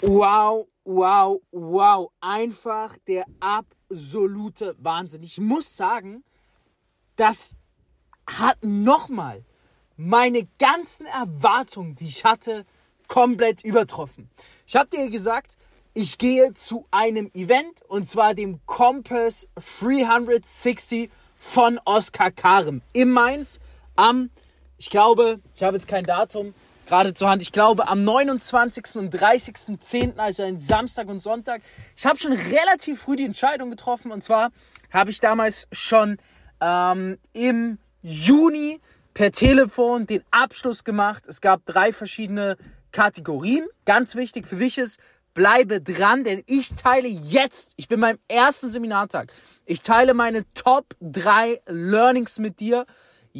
Wow, 0.00 0.68
wow, 0.84 1.40
wow. 1.50 2.12
Einfach 2.20 2.96
der 3.08 3.24
absolute 3.40 4.76
Wahnsinn. 4.78 5.24
Ich 5.24 5.38
muss 5.38 5.76
sagen, 5.76 6.22
das 7.16 7.56
hat 8.28 8.58
nochmal 8.62 9.44
meine 9.96 10.46
ganzen 10.58 11.06
Erwartungen, 11.06 11.96
die 11.96 12.06
ich 12.06 12.24
hatte, 12.24 12.64
komplett 13.08 13.64
übertroffen. 13.64 14.30
Ich 14.66 14.76
habe 14.76 14.88
dir 14.88 15.10
gesagt, 15.10 15.56
ich 15.94 16.16
gehe 16.16 16.54
zu 16.54 16.86
einem 16.92 17.28
Event 17.34 17.82
und 17.88 18.08
zwar 18.08 18.34
dem 18.34 18.60
Compass 18.66 19.48
360 19.56 21.10
von 21.38 21.80
Oskar 21.84 22.30
Karem 22.30 22.82
in 22.92 23.10
Mainz 23.10 23.58
am, 23.96 24.30
ich 24.76 24.90
glaube, 24.90 25.40
ich 25.56 25.64
habe 25.64 25.76
jetzt 25.76 25.88
kein 25.88 26.04
Datum 26.04 26.54
gerade 26.88 27.14
zur 27.14 27.28
Hand, 27.28 27.42
ich 27.42 27.52
glaube 27.52 27.86
am 27.86 28.02
29. 28.02 28.96
und 28.96 29.14
30.10., 29.14 30.16
also 30.16 30.42
ein 30.42 30.58
Samstag 30.58 31.08
und 31.08 31.22
Sonntag. 31.22 31.60
Ich 31.96 32.06
habe 32.06 32.18
schon 32.18 32.32
relativ 32.32 33.02
früh 33.02 33.16
die 33.16 33.24
Entscheidung 33.24 33.70
getroffen 33.70 34.10
und 34.10 34.24
zwar 34.24 34.50
habe 34.90 35.10
ich 35.10 35.20
damals 35.20 35.68
schon 35.70 36.18
ähm, 36.60 37.18
im 37.34 37.78
Juni 38.02 38.80
per 39.12 39.32
Telefon 39.32 40.06
den 40.06 40.22
Abschluss 40.30 40.82
gemacht. 40.82 41.24
Es 41.26 41.40
gab 41.40 41.64
drei 41.66 41.92
verschiedene 41.92 42.56
Kategorien. 42.90 43.66
Ganz 43.84 44.14
wichtig 44.14 44.46
für 44.46 44.56
dich 44.56 44.78
ist, 44.78 44.98
bleibe 45.34 45.80
dran, 45.80 46.24
denn 46.24 46.42
ich 46.46 46.74
teile 46.74 47.08
jetzt, 47.08 47.74
ich 47.76 47.88
bin 47.88 48.00
beim 48.00 48.18
ersten 48.28 48.70
Seminartag, 48.70 49.32
ich 49.66 49.82
teile 49.82 50.14
meine 50.14 50.42
Top 50.54 50.94
3 51.00 51.60
Learnings 51.66 52.38
mit 52.38 52.60
dir. 52.60 52.86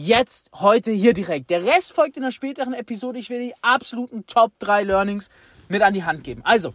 Jetzt, 0.01 0.53
heute, 0.55 0.93
hier 0.93 1.13
direkt. 1.13 1.51
Der 1.51 1.65
Rest 1.65 1.93
folgt 1.93 2.17
in 2.17 2.23
einer 2.23 2.31
späteren 2.31 2.73
Episode. 2.73 3.19
Ich 3.19 3.31
werde 3.31 3.47
die 3.47 3.55
absoluten 3.63 4.29
Top 4.29 4.53
3 4.61 4.85
Learnings 4.85 5.29
mit 5.67 5.83
an 5.83 5.93
die 5.93 6.05
Hand 6.05 6.23
geben. 6.23 6.41
Also, 6.45 6.73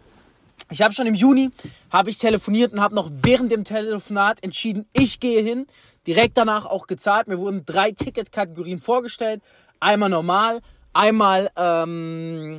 ich 0.68 0.82
habe 0.82 0.92
schon 0.92 1.06
im 1.06 1.14
Juni, 1.14 1.50
habe 1.90 2.10
ich 2.10 2.18
telefoniert 2.18 2.74
und 2.74 2.82
habe 2.82 2.94
noch 2.94 3.10
während 3.22 3.50
dem 3.50 3.64
Telefonat 3.64 4.44
entschieden, 4.44 4.84
ich 4.92 5.20
gehe 5.20 5.40
hin. 5.40 5.66
Direkt 6.06 6.36
danach 6.36 6.66
auch 6.66 6.86
gezahlt. 6.86 7.26
Mir 7.26 7.38
wurden 7.38 7.64
drei 7.64 7.92
Ticketkategorien 7.92 8.78
vorgestellt. 8.78 9.40
Einmal 9.80 10.10
normal, 10.10 10.60
einmal 10.92 11.50
ähm, 11.56 12.58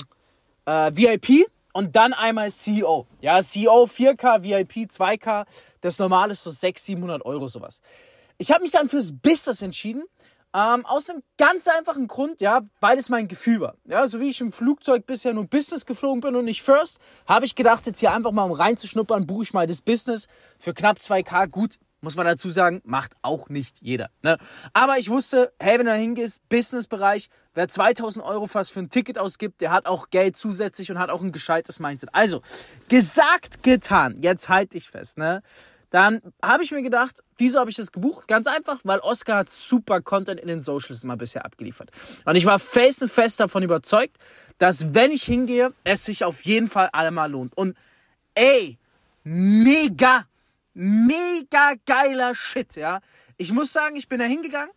äh, 0.65 0.91
VIP 0.95 1.45
und 1.73 1.95
dann 1.95 2.11
einmal 2.11 2.51
CEO. 2.51 3.05
Ja, 3.21 3.39
CEO 3.39 3.83
4K, 3.83 4.41
VIP 4.41 4.89
2K. 4.89 5.45
Das 5.81 5.99
normale 5.99 6.31
ist 6.31 6.43
so 6.43 6.49
600, 6.49 6.79
700 6.79 7.23
Euro 7.23 7.47
sowas. 7.49 7.81
Ich 8.39 8.51
habe 8.51 8.63
mich 8.63 8.71
dann 8.71 8.89
fürs 8.89 9.11
Business 9.11 9.61
entschieden. 9.61 10.05
Ähm, 10.55 10.85
aus 10.85 11.09
einem 11.09 11.21
ganz 11.37 11.67
einfachen 11.67 12.07
Grund, 12.07 12.39
ja, 12.39 12.61
weil 12.79 12.97
es 12.97 13.09
mein 13.09 13.27
Gefühl 13.27 13.59
war. 13.59 13.75
Ja, 13.83 14.07
so 14.07 14.21
wie 14.21 14.29
ich 14.29 14.39
im 14.39 14.53
Flugzeug 14.53 15.05
bisher 15.05 15.33
nur 15.33 15.45
Business 15.45 15.85
geflogen 15.85 16.21
bin 16.21 16.33
und 16.33 16.45
nicht 16.45 16.61
First, 16.61 16.99
habe 17.27 17.45
ich 17.45 17.55
gedacht, 17.55 17.85
jetzt 17.85 17.99
hier 17.99 18.13
einfach 18.13 18.31
mal 18.31 18.43
um 18.43 18.53
reinzuschnuppern, 18.53 19.27
buche 19.27 19.43
ich 19.43 19.53
mal 19.53 19.67
das 19.67 19.81
Business 19.81 20.27
für 20.57 20.73
knapp 20.73 20.99
2K. 20.99 21.47
Gut, 21.47 21.77
muss 21.99 22.15
man 22.15 22.25
dazu 22.25 22.49
sagen, 22.51 22.81
macht 22.85 23.11
auch 23.21 23.49
nicht 23.49 23.81
jeder. 23.81 24.11
Ne? 24.21 24.37
Aber 24.71 24.97
ich 24.97 25.09
wusste, 25.09 25.51
hey, 25.59 25.77
wenn 25.77 25.87
du 25.87 25.91
da 25.91 25.97
hingehst, 25.97 26.47
Businessbereich, 26.47 27.27
wer 27.53 27.67
2000 27.67 28.23
Euro 28.23 28.47
fast 28.47 28.71
für 28.71 28.79
ein 28.79 28.89
Ticket 28.89 29.17
ausgibt, 29.17 29.59
der 29.59 29.71
hat 29.71 29.87
auch 29.87 30.09
Geld 30.09 30.37
zusätzlich 30.37 30.89
und 30.89 30.99
hat 30.99 31.09
auch 31.09 31.21
ein 31.21 31.33
gescheites 31.33 31.81
Mindset. 31.81 32.11
Also, 32.13 32.41
gesagt, 32.87 33.61
getan. 33.61 34.21
Jetzt 34.21 34.47
halt 34.47 34.73
dich 34.73 34.89
fest, 34.89 35.17
ne? 35.17 35.41
Dann 35.89 36.21
habe 36.41 36.63
ich 36.63 36.71
mir 36.71 36.81
gedacht, 36.81 37.23
wieso 37.37 37.59
habe 37.59 37.69
ich 37.69 37.75
das 37.75 37.91
gebucht? 37.91 38.27
Ganz 38.27 38.47
einfach, 38.47 38.79
weil 38.83 38.99
Oscar 38.99 39.37
hat 39.37 39.49
super 39.49 40.01
Content 40.01 40.39
in 40.39 40.47
den 40.47 40.61
Socials 40.61 41.03
mal 41.03 41.17
bisher 41.17 41.45
abgeliefert. 41.45 41.91
Und 42.25 42.35
ich 42.35 42.45
war 42.45 42.59
felsenfest 42.59 43.39
davon 43.39 43.63
überzeugt, 43.63 44.17
dass 44.57 44.93
wenn 44.93 45.11
ich 45.11 45.23
hingehe, 45.23 45.73
es 45.83 46.05
sich 46.05 46.23
auf 46.23 46.41
jeden 46.45 46.67
Fall 46.67 46.89
allemal 46.91 47.31
lohnt. 47.31 47.57
Und 47.57 47.75
ey, 48.35 48.77
mega 49.23 50.25
mega 50.75 51.73
geiler 51.85 52.35
Shit, 52.35 52.75
ja. 52.75 52.99
Ich 53.37 53.51
muss 53.51 53.73
sagen, 53.73 53.95
ich 53.95 54.07
bin 54.07 54.19
da 54.19 54.25
hingegangen. 54.25 54.71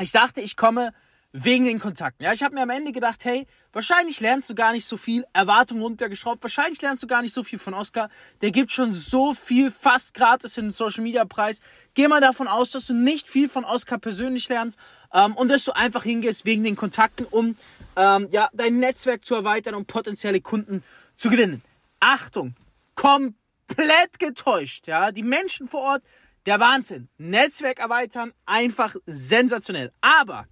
Ich 0.00 0.10
dachte, 0.10 0.40
ich 0.40 0.56
komme 0.56 0.92
wegen 1.32 1.66
den 1.66 1.78
Kontakten. 1.78 2.24
Ja, 2.24 2.32
ich 2.32 2.42
habe 2.42 2.54
mir 2.54 2.62
am 2.62 2.70
Ende 2.70 2.92
gedacht, 2.92 3.24
hey, 3.24 3.46
wahrscheinlich 3.72 4.20
lernst 4.20 4.50
du 4.50 4.54
gar 4.54 4.72
nicht 4.72 4.84
so 4.84 4.96
viel, 4.96 5.24
Erwartungen 5.32 5.82
runtergeschraubt, 5.82 6.42
wahrscheinlich 6.42 6.80
lernst 6.82 7.02
du 7.02 7.06
gar 7.06 7.22
nicht 7.22 7.32
so 7.32 7.42
viel 7.42 7.58
von 7.58 7.74
Oscar. 7.74 8.08
Der 8.40 8.50
gibt 8.50 8.72
schon 8.72 8.92
so 8.92 9.34
viel 9.34 9.70
fast 9.70 10.14
gratis 10.14 10.56
in 10.56 10.66
den 10.66 10.72
Social 10.72 11.02
Media 11.02 11.24
Preis. 11.24 11.60
Geh 11.94 12.08
mal 12.08 12.20
davon 12.20 12.48
aus, 12.48 12.72
dass 12.72 12.86
du 12.86 12.94
nicht 12.94 13.28
viel 13.28 13.48
von 13.48 13.64
Oscar 13.64 13.98
persönlich 13.98 14.48
lernst 14.48 14.78
ähm, 15.12 15.36
und 15.36 15.48
dass 15.48 15.64
du 15.64 15.72
einfach 15.72 16.02
hingehst 16.02 16.44
wegen 16.44 16.64
den 16.64 16.76
Kontakten, 16.76 17.26
um 17.26 17.56
ähm, 17.96 18.28
ja 18.30 18.48
dein 18.52 18.78
Netzwerk 18.78 19.24
zu 19.24 19.34
erweitern 19.34 19.74
und 19.74 19.86
potenzielle 19.86 20.40
Kunden 20.40 20.82
zu 21.16 21.30
gewinnen. 21.30 21.62
Achtung, 22.00 22.54
komplett 22.94 24.18
getäuscht. 24.18 24.86
Ja, 24.86 25.12
die 25.12 25.22
Menschen 25.22 25.68
vor 25.68 25.80
Ort, 25.80 26.02
der 26.46 26.60
Wahnsinn. 26.60 27.08
Netzwerk 27.18 27.78
erweitern, 27.78 28.32
einfach 28.46 28.96
sensationell. 29.06 29.92
Aber 30.00 30.46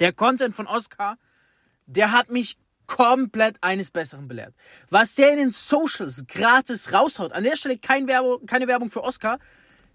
der 0.00 0.12
Content 0.12 0.56
von 0.56 0.66
Oscar, 0.66 1.18
der 1.86 2.12
hat 2.12 2.30
mich 2.30 2.56
komplett 2.86 3.56
eines 3.62 3.90
Besseren 3.90 4.28
belehrt. 4.28 4.54
Was 4.90 5.14
der 5.14 5.32
in 5.32 5.38
den 5.38 5.50
Socials 5.52 6.24
gratis 6.26 6.92
raushaut, 6.92 7.32
an 7.32 7.44
der 7.44 7.56
Stelle 7.56 7.78
kein 7.78 8.06
Werbung, 8.06 8.44
keine 8.46 8.68
Werbung 8.68 8.90
für 8.90 9.02
Oscar, 9.02 9.38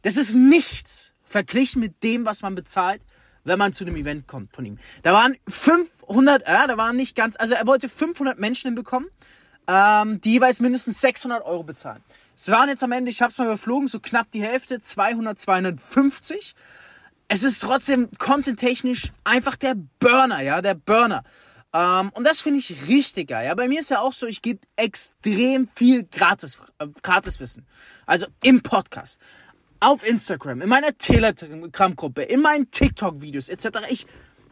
das 0.01 0.17
ist 0.17 0.33
nichts 0.33 1.13
verglichen 1.23 1.79
mit 1.81 2.01
dem, 2.03 2.25
was 2.25 2.41
man 2.41 2.55
bezahlt, 2.55 3.01
wenn 3.43 3.59
man 3.59 3.73
zu 3.73 3.85
einem 3.85 3.95
Event 3.95 4.27
kommt 4.27 4.53
von 4.53 4.65
ihm. 4.65 4.77
Da 5.03 5.13
waren 5.13 5.35
500, 5.47 6.41
äh, 6.43 6.67
da 6.67 6.77
waren 6.77 6.95
nicht 6.95 7.15
ganz, 7.15 7.35
also 7.37 7.53
er 7.53 7.67
wollte 7.67 7.89
500 7.89 8.39
Menschen 8.39 8.67
hinbekommen, 8.67 9.09
ähm, 9.67 10.19
die 10.21 10.33
jeweils 10.33 10.59
mindestens 10.59 10.99
600 11.01 11.43
Euro 11.45 11.63
bezahlen. 11.63 12.03
Es 12.35 12.49
waren 12.49 12.69
jetzt 12.69 12.83
am 12.83 12.91
Ende, 12.91 13.11
ich 13.11 13.21
habe 13.21 13.31
es 13.31 13.37
mal 13.37 13.45
überflogen, 13.45 13.87
so 13.87 13.99
knapp 13.99 14.31
die 14.31 14.41
Hälfte, 14.41 14.79
200, 14.79 15.39
250. 15.39 16.55
Es 17.27 17.43
ist 17.43 17.59
trotzdem 17.59 18.09
content-technisch 18.17 19.11
einfach 19.23 19.55
der 19.55 19.75
Burner, 19.99 20.41
ja, 20.41 20.61
der 20.61 20.73
Burner. 20.73 21.23
Ähm, 21.73 22.09
und 22.13 22.25
das 22.25 22.41
finde 22.41 22.59
ich 22.59 22.87
richtig 22.87 23.29
geil. 23.29 23.45
Ja, 23.45 23.55
bei 23.55 23.67
mir 23.67 23.79
ist 23.79 23.89
ja 23.89 23.99
auch 23.99 24.13
so, 24.13 24.25
ich 24.25 24.41
gebe 24.41 24.59
extrem 24.75 25.69
viel 25.75 26.03
gratis, 26.03 26.57
äh, 26.79 26.87
Gratiswissen. 27.01 27.67
Also 28.05 28.25
im 28.43 28.61
Podcast, 28.61 29.19
auf 29.79 30.05
Instagram, 30.07 30.61
in 30.61 30.69
meiner 30.69 30.97
Telegram-Gruppe, 30.97 32.23
in 32.23 32.41
meinen 32.41 32.71
TikTok-Videos 32.71 33.49
etc. 33.49 33.79
Ich 33.89 34.07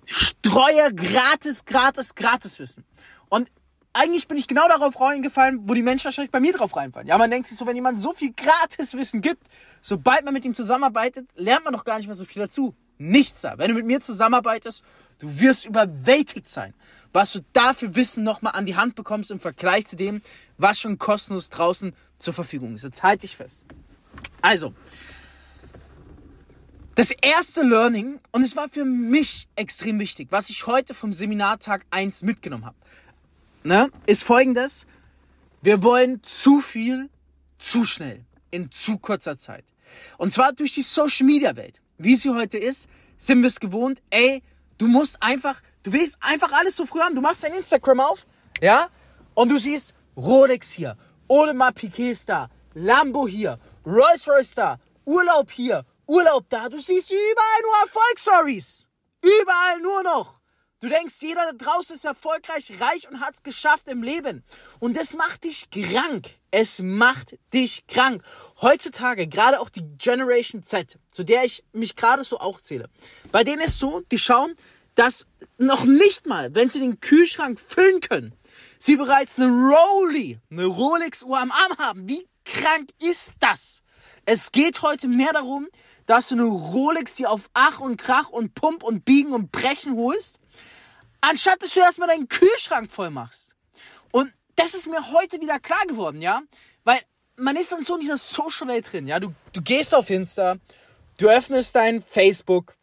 streue 0.05 0.93
gratis, 0.93 1.65
gratis, 1.65 2.15
gratis 2.15 2.59
Wissen. 2.59 2.85
Und 3.29 3.51
eigentlich 3.93 4.27
bin 4.27 4.37
ich 4.37 4.47
genau 4.47 4.67
darauf 4.67 4.99
reingefallen, 5.01 5.67
wo 5.67 5.73
die 5.73 5.81
Menschen 5.81 6.05
wahrscheinlich 6.05 6.31
bei 6.31 6.39
mir 6.39 6.53
drauf 6.53 6.75
reinfallen. 6.75 7.07
Ja, 7.07 7.17
man 7.17 7.31
denkt 7.31 7.47
sich 7.47 7.57
so, 7.57 7.65
wenn 7.65 7.75
jemand 7.75 7.99
so 7.99 8.13
viel 8.13 8.31
Gratiswissen 8.31 9.21
gibt, 9.21 9.47
sobald 9.81 10.23
man 10.23 10.33
mit 10.33 10.45
ihm 10.45 10.53
zusammenarbeitet, 10.53 11.27
lernt 11.35 11.65
man 11.65 11.73
doch 11.73 11.83
gar 11.83 11.97
nicht 11.97 12.07
mehr 12.07 12.15
so 12.15 12.25
viel 12.25 12.43
dazu. 12.43 12.75
Nichts 12.99 13.41
da. 13.41 13.57
Wenn 13.57 13.69
du 13.69 13.73
mit 13.73 13.85
mir 13.85 13.99
zusammenarbeitest, 13.99 14.83
du 15.19 15.39
wirst 15.39 15.65
überwältigt 15.65 16.49
sein, 16.49 16.73
was 17.13 17.33
du 17.33 17.39
dafür 17.53 17.95
Wissen 17.95 18.23
nochmal 18.23 18.53
an 18.53 18.65
die 18.65 18.75
Hand 18.75 18.95
bekommst 18.95 19.31
im 19.31 19.39
Vergleich 19.39 19.87
zu 19.87 19.95
dem, 19.95 20.21
was 20.57 20.79
schon 20.79 20.97
kostenlos 20.97 21.49
draußen 21.49 21.93
zur 22.19 22.33
Verfügung 22.33 22.75
ist. 22.75 22.83
Jetzt 22.83 23.03
halte 23.03 23.25
ich 23.25 23.37
fest. 23.37 23.65
Also, 24.41 24.73
das 26.95 27.11
erste 27.11 27.61
Learning, 27.61 28.19
und 28.31 28.41
es 28.41 28.55
war 28.55 28.69
für 28.69 28.85
mich 28.85 29.47
extrem 29.55 29.99
wichtig, 29.99 30.27
was 30.31 30.49
ich 30.49 30.65
heute 30.65 30.93
vom 30.93 31.13
Seminartag 31.13 31.85
1 31.91 32.23
mitgenommen 32.23 32.65
habe 32.65 32.77
ne, 33.67 33.91
ist 34.05 34.23
folgendes. 34.23 34.87
Wir 35.61 35.83
wollen 35.83 36.23
zu 36.23 36.61
viel, 36.61 37.09
zu 37.59 37.83
schnell, 37.83 38.25
in 38.49 38.71
zu 38.71 38.97
kurzer 38.97 39.37
Zeit. 39.37 39.65
Und 40.17 40.31
zwar 40.31 40.53
durch 40.53 40.73
die 40.73 40.81
Social 40.81 41.25
Media 41.25 41.55
Welt. 41.55 41.79
Wie 41.97 42.15
sie 42.15 42.29
heute 42.29 42.57
ist, 42.57 42.89
sind 43.17 43.41
wir 43.41 43.47
es 43.47 43.59
gewohnt, 43.59 44.01
ey, 44.09 44.41
du 44.77 44.87
musst 44.87 45.21
einfach, 45.21 45.61
du 45.83 45.91
willst 45.91 46.17
einfach 46.21 46.51
alles 46.51 46.75
so 46.75 46.85
früh 46.85 47.01
an. 47.01 47.15
Du 47.15 47.21
machst 47.21 47.43
dein 47.43 47.53
Instagram 47.53 47.99
auf, 47.99 48.25
ja, 48.61 48.87
und 49.33 49.49
du 49.49 49.57
siehst 49.57 49.93
Rolex 50.15 50.71
hier, 50.71 50.97
Audemars 51.27 51.73
Piquet 51.73 52.11
ist 52.11 52.29
da, 52.29 52.49
Lambo 52.73 53.27
hier, 53.27 53.59
Rolls 53.85 54.27
Royce 54.27 54.55
da, 54.55 54.79
Urlaub 55.05 55.51
hier, 55.51 55.85
Urlaub 56.07 56.45
da. 56.49 56.69
Du 56.69 56.79
siehst 56.79 57.11
überall 57.11 57.61
nur 57.61 57.75
Erfolgsstories. 57.83 58.87
Überall 59.21 59.79
nur 59.81 60.03
noch. 60.03 60.36
Du 60.79 60.89
denkst, 60.89 61.15
jeder 61.21 61.51
da 61.51 61.53
draußen 61.53 61.95
ist 61.95 62.05
erfolgreich, 62.05 62.71
reich 62.79 63.09
und 63.09 63.19
hat 63.19 63.33
es 63.33 63.41
geschafft 63.41 63.87
im 63.87 64.03
Leben. 64.03 64.43
Und 64.77 64.95
das 64.95 65.15
macht 65.15 65.43
dich 65.43 65.71
krank. 65.71 66.29
Es 66.51 66.83
macht 66.83 67.35
dich 67.51 67.87
krank. 67.87 68.21
Heutzutage, 68.61 69.27
gerade 69.27 69.59
auch 69.59 69.69
die 69.69 69.81
Generation 69.97 70.61
Z, 70.61 70.99
zu 71.09 71.23
der 71.23 71.45
ich 71.45 71.63
mich 71.73 71.95
gerade 71.95 72.23
so 72.23 72.39
auch 72.39 72.61
zähle, 72.61 72.91
bei 73.31 73.43
denen 73.43 73.61
ist 73.61 73.79
so, 73.79 74.01
die 74.11 74.19
schauen, 74.19 74.53
dass 74.93 75.25
noch 75.57 75.85
nicht 75.85 76.27
mal, 76.27 76.53
wenn 76.53 76.69
sie 76.69 76.79
den 76.79 76.99
Kühlschrank 76.99 77.59
füllen 77.59 77.99
können, 77.99 78.35
sie 78.77 78.97
bereits 78.97 79.39
eine 79.39 79.49
Rolli, 79.49 80.39
eine 80.51 80.65
Rolex-Uhr 80.65 81.39
am 81.39 81.51
Arm 81.51 81.77
haben. 81.79 82.07
Wie 82.07 82.27
krank 82.45 82.91
ist 83.01 83.33
das? 83.39 83.81
Es 84.25 84.51
geht 84.51 84.83
heute 84.83 85.07
mehr 85.07 85.33
darum, 85.33 85.67
dass 86.05 86.29
du 86.29 86.35
eine 86.35 86.45
Rolex 86.45 87.15
dir 87.15 87.31
auf 87.31 87.49
Ach 87.53 87.79
und 87.79 87.97
Krach 87.97 88.29
und 88.29 88.53
Pump 88.53 88.83
und 88.83 89.05
Biegen 89.05 89.33
und 89.33 89.51
Brechen 89.51 89.95
holst, 89.95 90.39
anstatt 91.21 91.61
dass 91.61 91.73
du 91.73 91.79
erstmal 91.79 92.07
deinen 92.07 92.27
Kühlschrank 92.27 92.91
voll 92.91 93.09
machst. 93.09 93.55
Und 94.11 94.33
das 94.55 94.73
ist 94.73 94.87
mir 94.87 95.11
heute 95.11 95.39
wieder 95.39 95.59
klar 95.59 95.85
geworden, 95.87 96.21
ja? 96.21 96.41
Weil 96.83 96.99
man 97.35 97.55
ist 97.55 97.71
dann 97.71 97.83
so 97.83 97.95
in 97.95 98.01
dieser 98.01 98.17
Social-Welt 98.17 98.91
drin, 98.91 99.07
ja? 99.07 99.19
Du, 99.19 99.33
du 99.53 99.61
gehst 99.61 99.93
auf 99.93 100.09
Insta, 100.09 100.57
du 101.19 101.29
öffnest 101.29 101.75
dein 101.75 102.01
Facebook, 102.01 102.75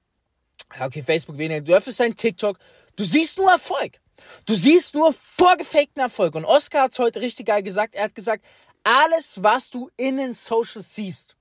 okay, 0.78 1.02
Facebook 1.02 1.38
weniger, 1.38 1.60
du 1.60 1.74
öffnest 1.74 2.00
dein 2.00 2.16
TikTok, 2.16 2.58
du 2.96 3.04
siehst 3.04 3.38
nur 3.38 3.50
Erfolg. 3.50 4.00
Du 4.46 4.54
siehst 4.54 4.94
nur 4.94 5.12
vorgefakten 5.12 6.00
Erfolg. 6.00 6.34
Und 6.34 6.44
Oscar 6.44 6.82
hat 6.82 6.92
es 6.92 6.98
heute 6.98 7.20
richtig 7.20 7.46
geil 7.46 7.62
gesagt. 7.62 7.94
Er 7.94 8.04
hat 8.04 8.14
gesagt, 8.14 8.44
alles, 8.84 9.42
was 9.42 9.70
du 9.70 9.90
in 9.96 10.18
den 10.18 10.34
Socials 10.34 10.94
siehst, 10.94 11.36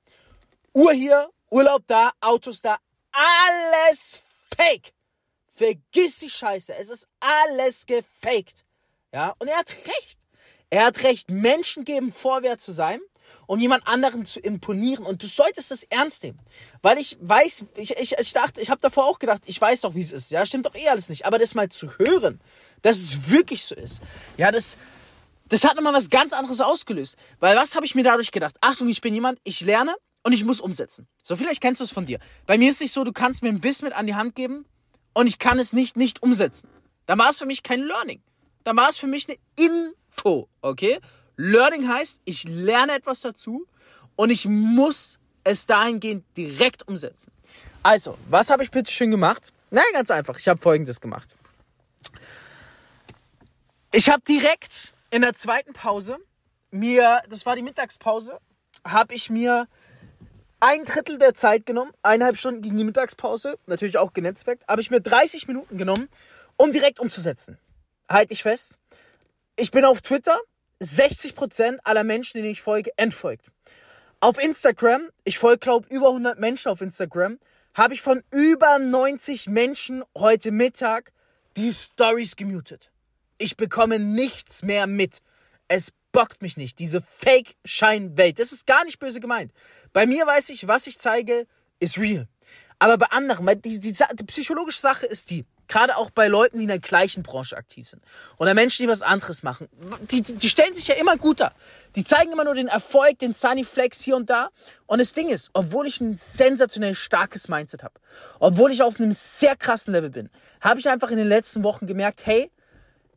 Uhr 0.74 0.94
hier, 0.94 1.30
Urlaub 1.50 1.84
da, 1.88 2.12
Autos 2.20 2.62
da, 2.62 2.78
alles 3.12 4.24
fake. 4.58 4.94
Vergiss 5.54 6.18
die 6.18 6.30
Scheiße. 6.30 6.74
Es 6.76 6.90
ist 6.90 7.08
alles 7.20 7.86
gefaked. 7.86 8.66
Ja, 9.14 9.36
und 9.38 9.48
er 9.48 9.58
hat 9.58 9.72
recht. 9.72 10.20
Er 10.72 10.86
hat 10.86 11.04
recht. 11.04 11.30
Menschen 11.30 11.86
geben 11.86 12.12
Vorwert 12.12 12.60
zu 12.60 12.72
sein, 12.72 13.00
um 13.46 13.60
jemand 13.60 13.86
anderen 13.88 14.26
zu 14.26 14.40
imponieren. 14.40 15.06
Und 15.06 15.22
du 15.22 15.28
solltest 15.28 15.70
das 15.70 15.84
ernst 15.84 16.24
nehmen. 16.24 16.40
Weil 16.82 16.98
ich 16.98 17.18
weiß, 17.22 17.66
ich, 17.76 17.96
ich, 17.98 18.18
ich 18.18 18.34
dachte, 18.34 18.60
ich 18.60 18.72
habe 18.72 18.82
davor 18.82 19.06
auch 19.06 19.20
gedacht, 19.20 19.44
ich 19.46 19.62
weiß 19.62 19.82
doch, 19.82 19.94
wie 19.94 20.02
es 20.02 20.12
ist. 20.12 20.32
Ja, 20.32 20.44
stimmt 20.46 20.66
doch 20.66 20.74
eh 20.74 20.90
alles 20.90 21.10
nicht. 21.10 21.28
Aber 21.28 21.38
das 21.38 21.54
mal 21.54 21.70
zu 21.70 22.00
hören, 22.00 22.42
dass 22.82 22.98
es 22.98 23.30
wirklich 23.30 23.64
so 23.64 23.76
ist. 23.76 24.02
Ja, 24.38 24.52
das, 24.52 24.78
das 25.46 25.64
hat 25.64 25.76
nochmal 25.76 25.94
was 25.94 26.10
ganz 26.10 26.34
anderes 26.34 26.62
ausgelöst. 26.62 27.16
Weil 27.40 27.56
was 27.56 27.76
habe 27.76 27.86
ich 27.86 27.94
mir 27.94 28.04
dadurch 28.04 28.32
gedacht? 28.32 28.56
Achtung, 28.60 28.90
ich 28.90 29.02
bin 29.02 29.14
jemand, 29.14 29.40
ich 29.44 29.62
lerne 29.62 29.94
und 30.24 30.34
ich 30.34 30.44
muss 30.44 30.60
umsetzen. 30.60 31.08
So, 31.22 31.36
vielleicht 31.36 31.62
kennst 31.62 31.82
du 31.82 31.86
es 31.86 31.92
von 31.92 32.08
dir. 32.08 32.18
Bei 32.48 32.58
mir 32.58 32.70
ist 32.70 32.78
es 32.78 32.82
nicht 32.82 32.94
so, 32.94 33.04
du 33.04 33.12
kannst 33.12 33.44
mir 33.44 33.50
ein 33.50 33.64
Wissen 33.64 33.86
mit 33.86 33.94
an 33.94 34.08
die 34.08 34.16
Hand 34.16 34.34
geben 34.34 34.66
und 35.14 35.28
ich 35.28 35.40
kann 35.40 35.60
es 35.60 35.74
nicht 35.74 35.96
nicht 35.96 36.22
umsetzen. 36.24 36.70
Da 37.06 37.18
war 37.18 37.30
es 37.30 37.40
für 37.40 37.46
mich 37.46 37.64
kein 37.64 37.82
Learning. 37.82 38.22
Da 38.64 38.76
war 38.76 38.90
es 38.90 38.98
für 38.98 39.08
mich 39.08 39.28
eine 39.28 39.38
Info, 39.56 40.48
okay? 40.62 41.00
Learning 41.36 41.88
heißt, 41.88 42.22
ich 42.26 42.44
lerne 42.46 42.94
etwas 42.94 43.22
dazu 43.22 43.66
und 44.16 44.30
ich 44.30 44.46
muss 44.48 45.20
es 45.44 45.66
dahingehend 45.66 46.26
direkt 46.38 46.88
umsetzen. 46.88 47.32
Also, 47.82 48.18
was 48.30 48.50
habe 48.50 48.64
ich 48.64 48.72
bitte 48.72 48.92
schön 48.92 49.12
gemacht? 49.12 49.54
Na, 49.72 49.82
ganz 49.92 50.10
einfach. 50.12 50.38
Ich 50.38 50.48
habe 50.48 50.62
folgendes 50.62 51.02
gemacht. 51.02 51.36
Ich 53.92 54.10
habe 54.10 54.24
direkt 54.28 54.94
in 55.12 55.22
der 55.22 55.34
zweiten 55.34 55.74
Pause 55.74 56.18
mir, 56.72 57.22
das 57.30 57.46
war 57.46 57.56
die 57.56 57.62
Mittagspause, 57.62 58.40
habe 58.86 59.14
ich 59.14 59.30
mir 59.30 59.68
ein 60.64 60.86
Drittel 60.86 61.18
der 61.18 61.34
Zeit 61.34 61.66
genommen, 61.66 61.92
eineinhalb 62.04 62.38
Stunden 62.38 62.62
gegen 62.62 62.78
die 62.78 62.86
Mittagspause, 62.86 63.60
natürlich 63.68 63.98
auch 63.98 64.14
genetzwerkt, 64.14 64.66
habe 64.66 64.80
ich 64.80 64.90
mir 64.90 65.02
30 65.02 65.50
Minuten 65.50 65.78
genommen, 65.78 66.08
um 66.56 66.72
direkt 66.72 67.02
umzusetzen. 67.02 67.58
Halte 68.08 68.32
ich 68.32 68.44
fest. 68.44 68.78
Ich 69.58 69.72
bin 69.72 69.84
auf 69.84 70.00
Twitter, 70.00 70.40
60% 70.82 71.80
aller 71.84 72.06
Menschen, 72.06 72.38
denen 72.38 72.52
ich 72.52 72.62
folge, 72.62 72.92
entfolgt. 72.96 73.52
Auf 74.22 74.42
Instagram, 74.42 75.10
ich 75.26 75.38
folge 75.38 75.60
glaube 75.60 75.88
über 75.90 76.08
100 76.08 76.40
Menschen 76.40 76.72
auf 76.72 76.80
Instagram, 76.80 77.40
habe 77.74 77.94
ich 77.94 78.02
von 78.02 78.24
über 78.32 78.80
90 78.80 79.48
Menschen 79.48 80.02
heute 80.18 80.52
Mittag 80.52 81.12
die 81.58 81.74
Stories 81.74 82.38
gemutet. 82.38 82.90
Ich 83.38 83.58
bekomme 83.58 84.00
nichts 84.00 84.64
mehr 84.64 84.88
mit. 84.88 85.20
Es 85.68 85.92
bockt 86.14 86.42
mich 86.42 86.56
nicht. 86.56 86.80
Diese 86.80 87.02
Fake-Schein-Welt. 87.02 88.40
Das 88.40 88.54
ist 88.54 88.66
gar 88.66 88.86
nicht 88.86 89.00
böse 89.00 89.20
gemeint. 89.20 89.52
Bei 89.92 90.06
mir 90.06 90.26
weiß 90.26 90.50
ich, 90.50 90.66
was 90.68 90.88
ich 90.88 90.98
zeige, 90.98 91.46
ist 91.80 91.98
real. 91.98 92.30
Aber 92.80 92.98
bei 92.98 93.08
anderen, 93.08 93.46
weil 93.46 93.58
die, 93.58 93.80
die, 93.80 93.94
die 93.94 94.24
psychologische 94.26 94.80
Sache 94.80 95.06
ist 95.06 95.30
die, 95.30 95.46
gerade 95.68 95.96
auch 95.98 96.12
bei 96.12 96.28
Leuten, 96.28 96.58
die 96.58 96.64
in 96.64 96.70
der 96.70 96.80
gleichen 96.80 97.24
Branche 97.24 97.56
aktiv 97.56 97.88
sind 97.88 98.04
oder 98.38 98.54
Menschen, 98.54 98.84
die 98.84 98.90
was 98.90 99.02
anderes 99.02 99.44
machen, 99.44 99.70
die, 100.12 100.22
die 100.22 100.50
stellen 100.50 100.76
sich 100.76 100.88
ja 100.88 100.96
immer 100.96 101.18
gut 101.18 101.40
dar. 101.40 101.54
Die 101.96 102.04
zeigen 102.04 102.32
immer 102.32 102.44
nur 102.44 102.56
den 102.56 102.68
Erfolg, 102.68 103.20
den 103.20 103.34
Sunny 103.34 103.64
Flex 103.64 104.02
hier 104.02 104.16
und 104.16 104.30
da. 104.30 104.50
Und 104.86 105.00
das 105.00 105.14
Ding 105.14 105.30
ist, 105.30 105.50
obwohl 105.54 105.88
ich 105.88 106.02
ein 106.02 106.16
sensationell 106.16 106.96
starkes 106.96 107.48
Mindset 107.48 107.84
habe, 107.84 107.96
obwohl 108.40 108.72
ich 108.72 108.82
auf 108.82 109.00
einem 109.00 109.14
sehr 109.14 109.56
krassen 109.56 109.94
Level 109.94 110.10
bin, 110.10 110.30
habe 110.62 110.80
ich 110.80 110.90
einfach 110.90 111.12
in 111.12 111.18
den 111.18 111.28
letzten 111.28 111.64
Wochen 111.64 111.88
gemerkt, 111.88 112.26
hey, 112.26 112.52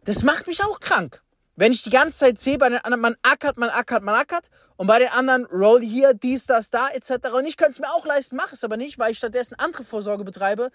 das 0.04 0.22
macht 0.22 0.46
mich 0.46 0.62
auch 0.62 0.78
krank. 0.80 1.22
Wenn 1.56 1.72
ich 1.72 1.82
die 1.82 1.90
ganze 1.90 2.18
Zeit 2.18 2.38
sehe, 2.38 2.58
bei 2.58 2.68
den 2.68 2.78
anderen, 2.78 3.00
man 3.00 3.16
ackert, 3.22 3.56
man 3.56 3.70
ackert, 3.70 4.02
man 4.02 4.14
ackert 4.14 4.48
und 4.76 4.86
bei 4.86 4.98
den 4.98 5.08
anderen 5.08 5.46
roll 5.46 5.82
hier, 5.82 6.12
dies, 6.12 6.44
das, 6.44 6.70
da, 6.70 6.88
etc. 6.90 7.30
Und 7.32 7.46
ich 7.46 7.56
könnte 7.56 7.72
es 7.72 7.80
mir 7.80 7.88
auch 7.88 8.04
leisten, 8.04 8.36
mache 8.36 8.54
es 8.54 8.62
aber 8.62 8.76
nicht, 8.76 8.98
weil 8.98 9.12
ich 9.12 9.18
stattdessen 9.18 9.54
andere 9.58 9.82
Vorsorge 9.82 10.22
betreibe. 10.22 10.70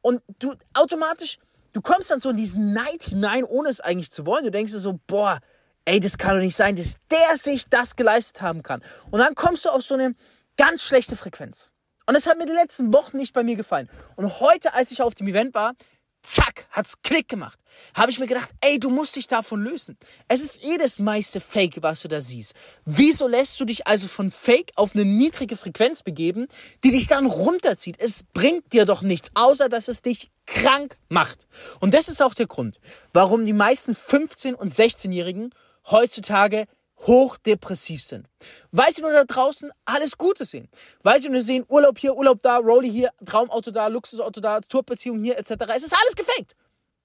Und 0.00 0.22
du 0.38 0.54
automatisch, 0.72 1.38
du 1.74 1.82
kommst 1.82 2.10
dann 2.10 2.20
so 2.20 2.30
in 2.30 2.36
diesen 2.36 2.72
Neid 2.72 3.04
hinein, 3.04 3.44
ohne 3.44 3.68
es 3.68 3.80
eigentlich 3.80 4.10
zu 4.10 4.24
wollen. 4.24 4.44
Du 4.44 4.50
denkst 4.50 4.72
dir 4.72 4.78
so, 4.78 4.98
boah, 5.06 5.38
ey, 5.84 6.00
das 6.00 6.16
kann 6.16 6.36
doch 6.36 6.42
nicht 6.42 6.56
sein, 6.56 6.76
dass 6.76 6.96
der 7.10 7.36
sich 7.36 7.68
das 7.68 7.94
geleistet 7.96 8.40
haben 8.40 8.62
kann. 8.62 8.82
Und 9.10 9.20
dann 9.20 9.34
kommst 9.34 9.66
du 9.66 9.68
auf 9.68 9.82
so 9.82 9.94
eine 9.94 10.14
ganz 10.56 10.82
schlechte 10.82 11.14
Frequenz. 11.14 11.72
Und 12.06 12.14
das 12.14 12.26
hat 12.26 12.38
mir 12.38 12.46
die 12.46 12.52
letzten 12.52 12.92
Wochen 12.92 13.18
nicht 13.18 13.34
bei 13.34 13.44
mir 13.44 13.56
gefallen. 13.56 13.90
Und 14.16 14.40
heute, 14.40 14.72
als 14.74 14.90
ich 14.90 15.02
auf 15.02 15.14
dem 15.14 15.28
Event 15.28 15.54
war, 15.54 15.74
zack, 16.22 16.66
hat's 16.70 17.02
Klick 17.02 17.28
gemacht. 17.28 17.58
Habe 17.94 18.10
ich 18.10 18.18
mir 18.18 18.26
gedacht, 18.26 18.50
ey, 18.60 18.78
du 18.78 18.90
musst 18.90 19.16
dich 19.16 19.26
davon 19.26 19.62
lösen. 19.62 19.96
Es 20.28 20.42
ist 20.42 20.64
eh 20.64 20.76
das 20.78 20.98
meiste 20.98 21.40
Fake, 21.40 21.82
was 21.82 22.02
du 22.02 22.08
da 22.08 22.20
siehst. 22.20 22.54
Wieso 22.84 23.26
lässt 23.26 23.58
du 23.60 23.64
dich 23.64 23.86
also 23.86 24.08
von 24.08 24.30
Fake 24.30 24.72
auf 24.76 24.94
eine 24.94 25.04
niedrige 25.04 25.56
Frequenz 25.56 26.02
begeben, 26.02 26.46
die 26.84 26.92
dich 26.92 27.06
dann 27.06 27.26
runterzieht? 27.26 27.96
Es 27.98 28.22
bringt 28.22 28.72
dir 28.72 28.84
doch 28.84 29.02
nichts, 29.02 29.30
außer 29.34 29.68
dass 29.68 29.88
es 29.88 30.02
dich 30.02 30.30
krank 30.46 30.96
macht. 31.08 31.46
Und 31.80 31.94
das 31.94 32.08
ist 32.08 32.22
auch 32.22 32.34
der 32.34 32.46
Grund, 32.46 32.80
warum 33.12 33.44
die 33.44 33.52
meisten 33.52 33.92
15- 33.92 34.54
und 34.54 34.72
16-Jährigen 34.72 35.50
heutzutage 35.90 36.66
hochdepressiv 37.06 38.04
sind. 38.04 38.26
Weil 38.70 38.92
sie 38.92 39.02
nur 39.02 39.12
da 39.12 39.24
draußen 39.24 39.70
alles 39.84 40.18
Gute 40.18 40.44
sehen. 40.44 40.68
Weil 41.02 41.20
sie 41.20 41.28
nur 41.28 41.42
sehen, 41.42 41.64
Urlaub 41.68 41.98
hier, 41.98 42.16
Urlaub 42.16 42.42
da, 42.42 42.58
Rolli 42.58 42.90
hier, 42.90 43.10
Traumauto 43.24 43.70
da, 43.70 43.88
Luxusauto 43.88 44.40
da, 44.40 44.60
Tourbeziehung 44.60 45.22
hier, 45.22 45.38
etc. 45.38 45.52
Es 45.74 45.84
ist 45.84 45.94
alles 45.94 46.14
gefaked. 46.14 46.54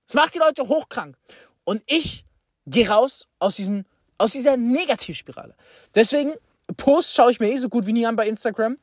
Es 0.07 0.13
macht 0.13 0.35
die 0.35 0.39
Leute 0.39 0.67
hochkrank. 0.67 1.17
Und 1.63 1.81
ich 1.85 2.25
gehe 2.65 2.88
raus 2.88 3.27
aus, 3.39 3.55
diesem, 3.55 3.85
aus 4.17 4.31
dieser 4.31 4.57
Negativspirale. 4.57 5.55
Deswegen, 5.95 6.33
Posts 6.77 7.15
schaue 7.15 7.31
ich 7.31 7.39
mir 7.39 7.51
eh 7.51 7.57
so 7.57 7.69
gut 7.69 7.85
wie 7.85 7.94
nie 7.94 8.05
an 8.05 8.15
bei 8.15 8.27
Instagram. 8.27 8.77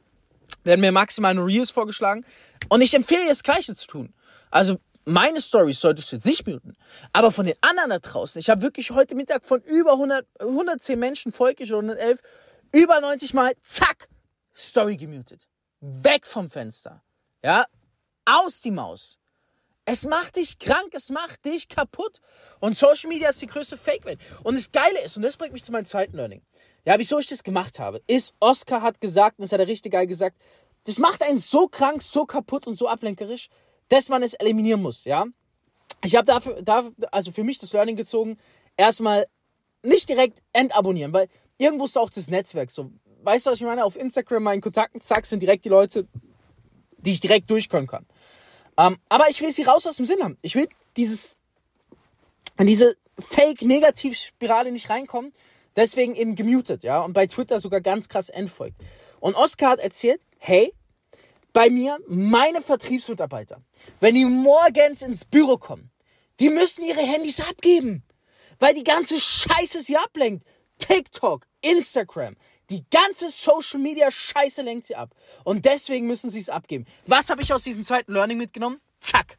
Werden 0.64 0.80
mir 0.80 0.92
maximal 0.92 1.34
nur 1.34 1.46
Reels 1.46 1.70
vorgeschlagen. 1.70 2.24
Und 2.68 2.82
ich 2.82 2.94
empfehle 2.94 3.22
dir 3.22 3.28
das 3.28 3.42
Gleiche 3.42 3.74
zu 3.74 3.86
tun. 3.86 4.14
Also 4.50 4.78
meine 5.04 5.40
Stories 5.40 5.80
solltest 5.80 6.12
du 6.12 6.16
jetzt 6.16 6.26
nicht 6.26 6.46
muten. 6.46 6.76
Aber 7.12 7.30
von 7.30 7.46
den 7.46 7.56
anderen 7.60 7.90
da 7.90 7.98
draußen, 7.98 8.38
ich 8.38 8.50
habe 8.50 8.62
wirklich 8.62 8.90
heute 8.90 9.14
Mittag 9.14 9.44
von 9.44 9.60
über 9.62 9.92
100, 9.92 10.26
110 10.40 10.98
Menschen, 10.98 11.32
folge 11.32 11.64
ich 11.64 11.72
oder 11.72 11.80
111, 11.80 12.20
über 12.72 13.00
90 13.00 13.34
Mal, 13.34 13.52
zack, 13.62 14.08
Story 14.56 14.96
gemutet. 14.96 15.48
Weg 15.80 16.26
vom 16.26 16.48
Fenster. 16.48 17.02
Ja, 17.42 17.66
aus 18.24 18.60
die 18.60 18.70
Maus. 18.70 19.18
Es 19.86 20.04
macht 20.06 20.36
dich 20.36 20.58
krank, 20.58 20.92
es 20.92 21.10
macht 21.10 21.44
dich 21.44 21.68
kaputt. 21.68 22.20
Und 22.58 22.78
Social 22.78 23.10
Media 23.10 23.28
ist 23.28 23.42
die 23.42 23.46
größte 23.46 23.76
Fake-Welt. 23.76 24.18
Und 24.42 24.54
das 24.56 24.72
Geile 24.72 25.02
ist, 25.04 25.16
und 25.16 25.22
das 25.22 25.36
bringt 25.36 25.52
mich 25.52 25.64
zu 25.64 25.72
meinem 25.72 25.84
zweiten 25.84 26.16
Learning. 26.16 26.42
Ja, 26.86 26.98
wieso 26.98 27.18
ich 27.18 27.26
das 27.26 27.42
gemacht 27.42 27.78
habe, 27.78 28.02
ist, 28.06 28.34
Oscar 28.40 28.80
hat 28.80 29.00
gesagt, 29.00 29.38
und 29.38 29.42
das 29.42 29.52
hat 29.52 29.60
er 29.60 29.66
richtig 29.66 29.92
geil 29.92 30.06
gesagt, 30.06 30.36
das 30.84 30.98
macht 30.98 31.22
einen 31.22 31.38
so 31.38 31.68
krank, 31.68 32.02
so 32.02 32.24
kaputt 32.24 32.66
und 32.66 32.76
so 32.76 32.88
ablenkerisch, 32.88 33.48
dass 33.94 34.08
man 34.08 34.24
es 34.24 34.34
eliminieren 34.34 34.82
muss, 34.82 35.04
ja. 35.04 35.24
Ich 36.02 36.16
habe 36.16 36.26
dafür, 36.26 36.60
dafür, 36.62 36.92
also 37.12 37.30
für 37.30 37.44
mich 37.44 37.58
das 37.58 37.72
Learning 37.72 37.94
gezogen, 37.94 38.38
erstmal 38.76 39.28
nicht 39.82 40.08
direkt 40.08 40.42
entabonnieren, 40.52 41.12
weil 41.12 41.28
irgendwo 41.58 41.84
ist 41.84 41.96
auch 41.96 42.10
das 42.10 42.28
Netzwerk 42.28 42.72
so. 42.72 42.90
Weißt 43.22 43.46
du, 43.46 43.50
was 43.50 43.60
ich 43.60 43.64
meine? 43.64 43.84
Auf 43.84 43.96
Instagram, 43.96 44.42
meinen 44.42 44.60
Kontakten, 44.60 45.00
zack, 45.00 45.26
sind 45.26 45.40
direkt 45.40 45.64
die 45.64 45.68
Leute, 45.68 46.08
die 46.98 47.12
ich 47.12 47.20
direkt 47.20 47.48
durchkommen 47.48 47.86
kann. 47.86 48.04
Ähm, 48.76 48.96
aber 49.08 49.30
ich 49.30 49.40
will 49.40 49.52
sie 49.52 49.62
raus 49.62 49.86
aus 49.86 49.96
dem 49.96 50.06
Sinn 50.06 50.22
haben. 50.22 50.36
Ich 50.42 50.56
will 50.56 50.68
dieses, 50.96 51.38
diese 52.58 52.96
Fake-Negativ-Spirale 53.20 54.72
nicht 54.72 54.90
reinkommen. 54.90 55.32
Deswegen 55.76 56.16
eben 56.16 56.34
gemutet, 56.34 56.82
ja. 56.82 57.00
Und 57.00 57.12
bei 57.12 57.28
Twitter 57.28 57.60
sogar 57.60 57.80
ganz 57.80 58.08
krass 58.08 58.28
entfolgt. 58.28 58.76
Und 59.20 59.36
Oscar 59.36 59.70
hat 59.70 59.78
erzählt, 59.78 60.20
hey, 60.38 60.74
bei 61.54 61.70
mir 61.70 61.98
meine 62.06 62.60
Vertriebsmitarbeiter, 62.60 63.62
wenn 64.00 64.14
die 64.14 64.26
morgens 64.26 65.00
ins 65.00 65.24
Büro 65.24 65.56
kommen, 65.56 65.90
die 66.40 66.50
müssen 66.50 66.84
ihre 66.84 67.00
Handys 67.00 67.40
abgeben, 67.40 68.02
weil 68.58 68.74
die 68.74 68.84
ganze 68.84 69.18
Scheiße 69.18 69.80
sie 69.80 69.96
ablenkt. 69.96 70.44
TikTok, 70.78 71.46
Instagram, 71.62 72.36
die 72.70 72.84
ganze 72.90 73.30
Social 73.30 73.78
Media 73.80 74.10
Scheiße 74.10 74.62
lenkt 74.62 74.86
sie 74.86 74.96
ab. 74.96 75.14
Und 75.44 75.64
deswegen 75.64 76.06
müssen 76.06 76.28
sie 76.28 76.40
es 76.40 76.48
abgeben. 76.48 76.86
Was 77.06 77.30
habe 77.30 77.40
ich 77.40 77.52
aus 77.52 77.62
diesem 77.62 77.84
zweiten 77.84 78.12
Learning 78.12 78.36
mitgenommen? 78.36 78.80
Zack. 79.00 79.38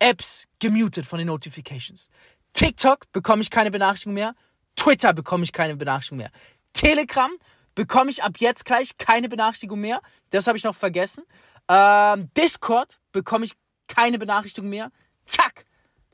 Apps 0.00 0.48
gemutet 0.58 1.06
von 1.06 1.18
den 1.18 1.28
Notifications. 1.28 2.08
TikTok 2.54 3.10
bekomme 3.12 3.42
ich 3.42 3.50
keine 3.50 3.70
Benachrichtigung 3.70 4.14
mehr. 4.14 4.34
Twitter 4.74 5.12
bekomme 5.12 5.44
ich 5.44 5.52
keine 5.52 5.76
Benachrichtigung 5.76 6.18
mehr. 6.18 6.32
Telegram 6.72 7.30
bekomme 7.74 8.10
ich 8.10 8.22
ab 8.22 8.34
jetzt 8.38 8.64
gleich 8.64 8.96
keine 8.98 9.28
Benachrichtigung 9.28 9.80
mehr. 9.80 10.00
Das 10.30 10.46
habe 10.46 10.58
ich 10.58 10.64
noch 10.64 10.74
vergessen. 10.74 11.24
Ähm, 11.68 12.30
Discord 12.36 12.98
bekomme 13.12 13.44
ich 13.44 13.52
keine 13.88 14.18
Benachrichtigung 14.18 14.70
mehr. 14.70 14.90
Zack. 15.26 15.66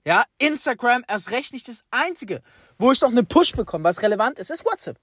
Ja, 0.05 0.25
Instagram 0.39 1.05
erst 1.07 1.31
recht 1.31 1.53
nicht 1.53 1.69
das 1.69 1.85
einzige, 1.91 2.43
wo 2.79 2.93
ich 2.93 3.01
noch 3.01 3.11
einen 3.11 3.27
Push 3.27 3.53
bekomme, 3.53 3.85
was 3.85 4.03
relevant 4.03 4.39
ist, 4.39 4.51
ist 4.51 4.65
WhatsApp. 4.65 4.99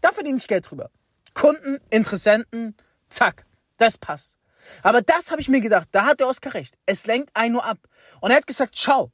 Da 0.00 0.12
verdiene 0.12 0.38
ich 0.38 0.48
Geld 0.48 0.70
drüber. 0.70 0.90
Kunden, 1.34 1.78
Interessenten, 1.90 2.74
zack, 3.10 3.44
das 3.76 3.98
passt. 3.98 4.38
Aber 4.82 5.02
das 5.02 5.30
habe 5.30 5.40
ich 5.40 5.48
mir 5.48 5.60
gedacht, 5.60 5.88
da 5.92 6.06
hat 6.06 6.20
der 6.20 6.28
Oscar 6.28 6.54
recht. 6.54 6.76
Es 6.86 7.06
lenkt 7.06 7.30
einen 7.34 7.52
nur 7.52 7.64
ab. 7.64 7.78
Und 8.20 8.30
er 8.30 8.38
hat 8.38 8.46
gesagt, 8.46 8.78
schau, 8.78 9.12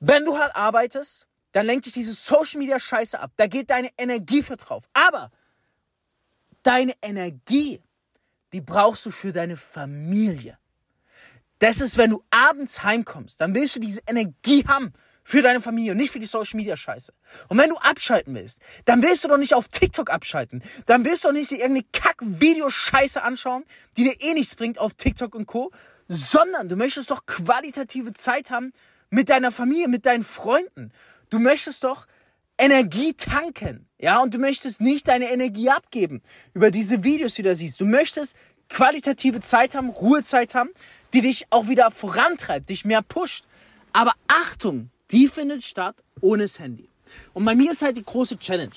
wenn 0.00 0.24
du 0.24 0.38
halt 0.38 0.54
arbeitest, 0.56 1.26
dann 1.52 1.66
lenkt 1.66 1.86
dich 1.86 1.92
diese 1.92 2.14
Social 2.14 2.58
Media 2.58 2.80
Scheiße 2.80 3.18
ab. 3.20 3.32
Da 3.36 3.46
geht 3.46 3.70
deine 3.70 3.90
Energie 3.96 4.42
für 4.42 4.56
drauf. 4.56 4.84
Aber 4.92 5.30
deine 6.64 6.94
Energie, 7.00 7.80
die 8.52 8.60
brauchst 8.60 9.06
du 9.06 9.10
für 9.10 9.32
deine 9.32 9.56
Familie. 9.56 10.58
Das 11.60 11.80
ist, 11.80 11.96
wenn 11.96 12.10
du 12.10 12.24
abends 12.30 12.82
heimkommst, 12.82 13.40
dann 13.40 13.54
willst 13.54 13.76
du 13.76 13.80
diese 13.80 14.00
Energie 14.06 14.66
haben 14.66 14.92
für 15.22 15.40
deine 15.40 15.60
Familie 15.60 15.92
und 15.92 15.98
nicht 15.98 16.10
für 16.10 16.20
die 16.20 16.26
Social 16.26 16.58
Media 16.58 16.76
Scheiße. 16.76 17.12
Und 17.48 17.56
wenn 17.58 17.70
du 17.70 17.76
abschalten 17.76 18.34
willst, 18.34 18.58
dann 18.84 19.02
willst 19.02 19.24
du 19.24 19.28
doch 19.28 19.38
nicht 19.38 19.54
auf 19.54 19.68
TikTok 19.68 20.10
abschalten. 20.10 20.62
Dann 20.86 21.04
willst 21.04 21.24
du 21.24 21.28
doch 21.28 21.32
nicht 21.32 21.50
dir 21.50 21.58
irgendeine 21.58 21.86
Kack-Video-Scheiße 21.92 23.22
anschauen, 23.22 23.64
die 23.96 24.04
dir 24.04 24.20
eh 24.20 24.34
nichts 24.34 24.54
bringt 24.54 24.78
auf 24.78 24.94
TikTok 24.94 25.34
und 25.34 25.46
Co., 25.46 25.72
sondern 26.06 26.68
du 26.68 26.76
möchtest 26.76 27.10
doch 27.10 27.24
qualitative 27.24 28.12
Zeit 28.12 28.50
haben 28.50 28.72
mit 29.08 29.30
deiner 29.30 29.50
Familie, 29.50 29.88
mit 29.88 30.04
deinen 30.04 30.22
Freunden. 30.22 30.92
Du 31.30 31.38
möchtest 31.38 31.84
doch 31.84 32.06
Energie 32.58 33.14
tanken, 33.14 33.88
ja, 33.98 34.22
und 34.22 34.34
du 34.34 34.38
möchtest 34.38 34.80
nicht 34.80 35.08
deine 35.08 35.32
Energie 35.32 35.70
abgeben 35.70 36.22
über 36.52 36.70
diese 36.70 37.02
Videos, 37.02 37.34
die 37.34 37.42
du 37.42 37.54
siehst. 37.54 37.80
Du 37.80 37.86
möchtest 37.86 38.36
qualitative 38.68 39.40
Zeit 39.40 39.74
haben, 39.74 39.90
Ruhezeit 39.90 40.54
haben, 40.54 40.70
die 41.12 41.20
dich 41.20 41.46
auch 41.50 41.68
wieder 41.68 41.90
vorantreibt, 41.90 42.70
dich 42.70 42.84
mehr 42.84 43.02
pusht. 43.02 43.44
Aber 43.92 44.12
Achtung, 44.28 44.90
die 45.10 45.28
findet 45.28 45.64
statt 45.64 45.96
ohne 46.20 46.42
das 46.42 46.58
Handy. 46.58 46.88
Und 47.32 47.44
bei 47.44 47.54
mir 47.54 47.72
ist 47.72 47.82
halt 47.82 47.96
die 47.96 48.04
große 48.04 48.38
Challenge. 48.38 48.74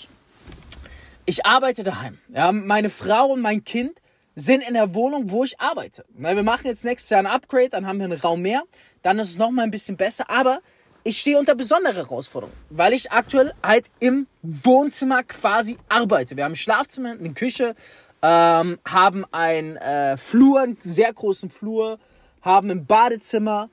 Ich 1.26 1.46
arbeite 1.46 1.84
daheim. 1.84 2.20
Ja, 2.34 2.52
meine 2.52 2.90
Frau 2.90 3.34
und 3.34 3.42
mein 3.42 3.64
Kind 3.64 4.00
sind 4.36 4.62
in 4.62 4.76
der 4.76 4.94
Wohnung, 4.94 5.32
wo 5.32 5.44
ich 5.44 5.60
arbeite. 5.60 6.06
wir 6.10 6.44
machen 6.44 6.68
jetzt 6.68 6.86
nächstes 6.86 7.10
Jahr 7.10 7.20
ein 7.20 7.26
Upgrade, 7.26 7.70
dann 7.70 7.88
haben 7.88 7.98
wir 7.98 8.06
einen 8.06 8.20
Raum 8.20 8.44
mehr, 8.44 8.64
dann 9.02 9.18
ist 9.18 9.32
es 9.32 9.38
noch 9.38 9.50
mal 9.50 9.64
ein 9.64 9.72
bisschen 9.72 9.98
besser. 9.98 10.30
Aber 10.30 10.60
ich 11.08 11.20
stehe 11.20 11.40
unter 11.40 11.56
besondere 11.56 11.96
Herausforderungen, 11.96 12.58
weil 12.70 12.92
ich 12.92 13.14
aktuell 13.14 13.54
halt 13.64 13.86
im 14.02 14.28
Wohnzimmer 14.42 15.24
quasi 15.24 15.78
arbeite. 15.88 16.36
Wir 16.36 16.44
haben 16.44 16.52
ein 16.52 16.58
Schlafzimmer, 16.58 17.12
eine 17.12 17.34
Küche, 17.34 17.76
ähm, 18.22 18.78
haben 18.86 19.24
einen 19.32 19.78
äh, 19.78 20.18
Flur, 20.18 20.60
einen 20.60 20.78
sehr 20.82 21.14
großen 21.14 21.50
Flur, 21.50 21.98
haben 22.42 22.70
ein 22.72 22.86
Badezimmer 22.86 23.70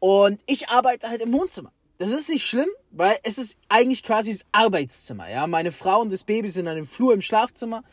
und 0.00 0.40
ich 0.46 0.70
arbeite 0.70 1.08
halt 1.08 1.20
im 1.20 1.32
Wohnzimmer. 1.32 1.70
Das 1.98 2.10
ist 2.10 2.28
nicht 2.28 2.44
schlimm, 2.44 2.68
weil 2.90 3.16
es 3.22 3.38
ist 3.38 3.58
eigentlich 3.68 4.02
quasi 4.02 4.32
das 4.32 4.44
Arbeitszimmer. 4.50 5.30
Ja, 5.30 5.46
meine 5.46 5.70
Frau 5.70 6.00
und 6.00 6.12
das 6.12 6.24
Baby 6.24 6.48
sind 6.48 6.66
an 6.66 6.74
dem 6.74 6.88
Flur 6.88 7.14
im 7.14 7.22
Schlafzimmer. 7.22 7.84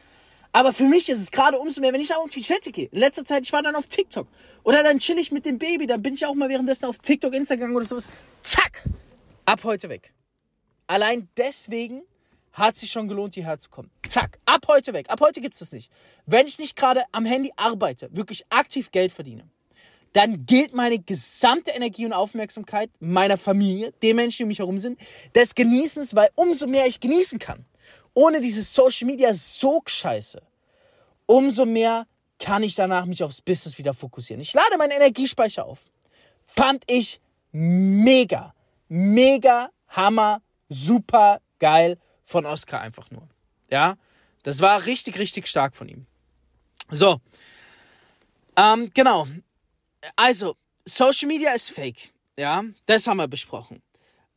Aber 0.52 0.74
für 0.74 0.86
mich 0.86 1.10
ist 1.10 1.20
es 1.20 1.32
gerade 1.32 1.60
umso 1.60 1.80
mehr, 1.82 1.94
wenn 1.94 2.02
ich 2.02 2.08
da 2.08 2.16
auf 2.16 2.30
die 2.30 2.42
Toilette 2.42 2.72
gehe. 2.72 2.88
In 2.92 3.00
letzter 3.00 3.24
Zeit, 3.24 3.44
ich 3.44 3.54
war 3.54 3.62
dann 3.62 3.76
auf 3.76 3.88
TikTok. 3.88 4.28
Oder 4.64 4.84
dann 4.84 5.00
chill 5.00 5.20
ich 5.20 5.32
mit 5.32 5.46
dem 5.46 5.58
Baby, 5.58 5.86
dann 5.86 6.02
bin 6.02 6.14
ich 6.14 6.26
auch 6.26 6.34
mal 6.34 6.50
währenddessen 6.50 6.86
auf 6.86 6.98
TikTok, 6.98 7.34
Instagram 7.34 7.76
oder 7.76 7.86
sowas. 7.86 8.10
Zack! 8.42 8.90
Ab 9.46 9.62
heute 9.64 9.90
weg. 9.90 10.14
Allein 10.88 11.30
deswegen 11.38 12.02
hat 12.52 12.78
sich 12.78 12.92
schon 12.92 13.08
gelohnt, 13.08 13.36
hierher 13.36 13.60
zu 13.60 13.70
kommen. 13.70 13.92
Zack, 14.08 14.40
ab 14.46 14.66
heute 14.68 14.94
weg. 14.94 15.10
Ab 15.10 15.22
heute 15.22 15.40
gibt 15.40 15.54
es 15.54 15.60
das 15.60 15.72
nicht. 15.72 15.92
Wenn 16.26 16.48
ich 16.48 16.60
nicht 16.60 16.76
gerade 16.76 17.04
am 17.12 17.26
Handy 17.26 17.52
arbeite, 17.56 18.10
wirklich 18.12 18.44
aktiv 18.50 18.92
Geld 18.92 19.12
verdiene, 19.12 19.48
dann 20.14 20.46
gilt 20.46 20.74
meine 20.74 21.00
gesamte 21.00 21.72
Energie 21.72 22.06
und 22.06 22.14
Aufmerksamkeit 22.14 22.90
meiner 23.00 23.38
Familie, 23.38 23.92
den 24.02 24.16
Menschen, 24.16 24.38
die 24.38 24.44
um 24.44 24.48
mich 24.48 24.60
herum 24.60 24.80
sind, 24.80 25.00
des 25.36 25.54
Genießens, 25.54 26.16
weil 26.16 26.30
umso 26.36 26.66
mehr 26.66 26.88
ich 26.88 27.00
genießen 27.00 27.38
kann, 27.38 27.66
ohne 28.14 28.42
dieses 28.42 28.74
Social 28.74 29.06
Media 29.08 29.34
Sog-Scheiße, 29.34 30.42
umso 31.26 31.66
mehr 31.66 32.08
kann 32.40 32.64
ich 32.64 32.76
danach 32.76 33.06
mich 33.06 33.24
aufs 33.24 33.42
Business 33.42 33.78
wieder 33.78 33.94
fokussieren. 33.94 34.42
Ich 34.42 34.54
lade 34.54 34.78
meinen 34.78 34.92
Energiespeicher 34.92 35.66
auf. 35.66 35.80
Fand 36.46 36.84
ich 36.88 37.20
mega, 37.52 38.54
mega, 38.88 39.70
hammer, 39.90 40.42
super 40.70 41.42
geil 41.60 41.98
von 42.24 42.46
Oscar 42.46 42.82
einfach 42.82 43.12
nur. 43.12 43.28
Ja, 43.70 43.96
das 44.44 44.62
war 44.62 44.86
richtig, 44.86 45.20
richtig 45.20 45.48
stark 45.48 45.76
von 45.76 45.90
ihm. 45.90 46.06
So, 46.92 47.20
ähm, 48.56 48.90
genau. 48.94 49.28
Also, 50.16 50.56
Social 50.86 51.28
Media 51.28 51.54
ist 51.54 51.70
fake. 51.70 52.14
Ja, 52.38 52.64
das 52.86 53.06
haben 53.06 53.18
wir 53.18 53.28
besprochen. 53.28 53.82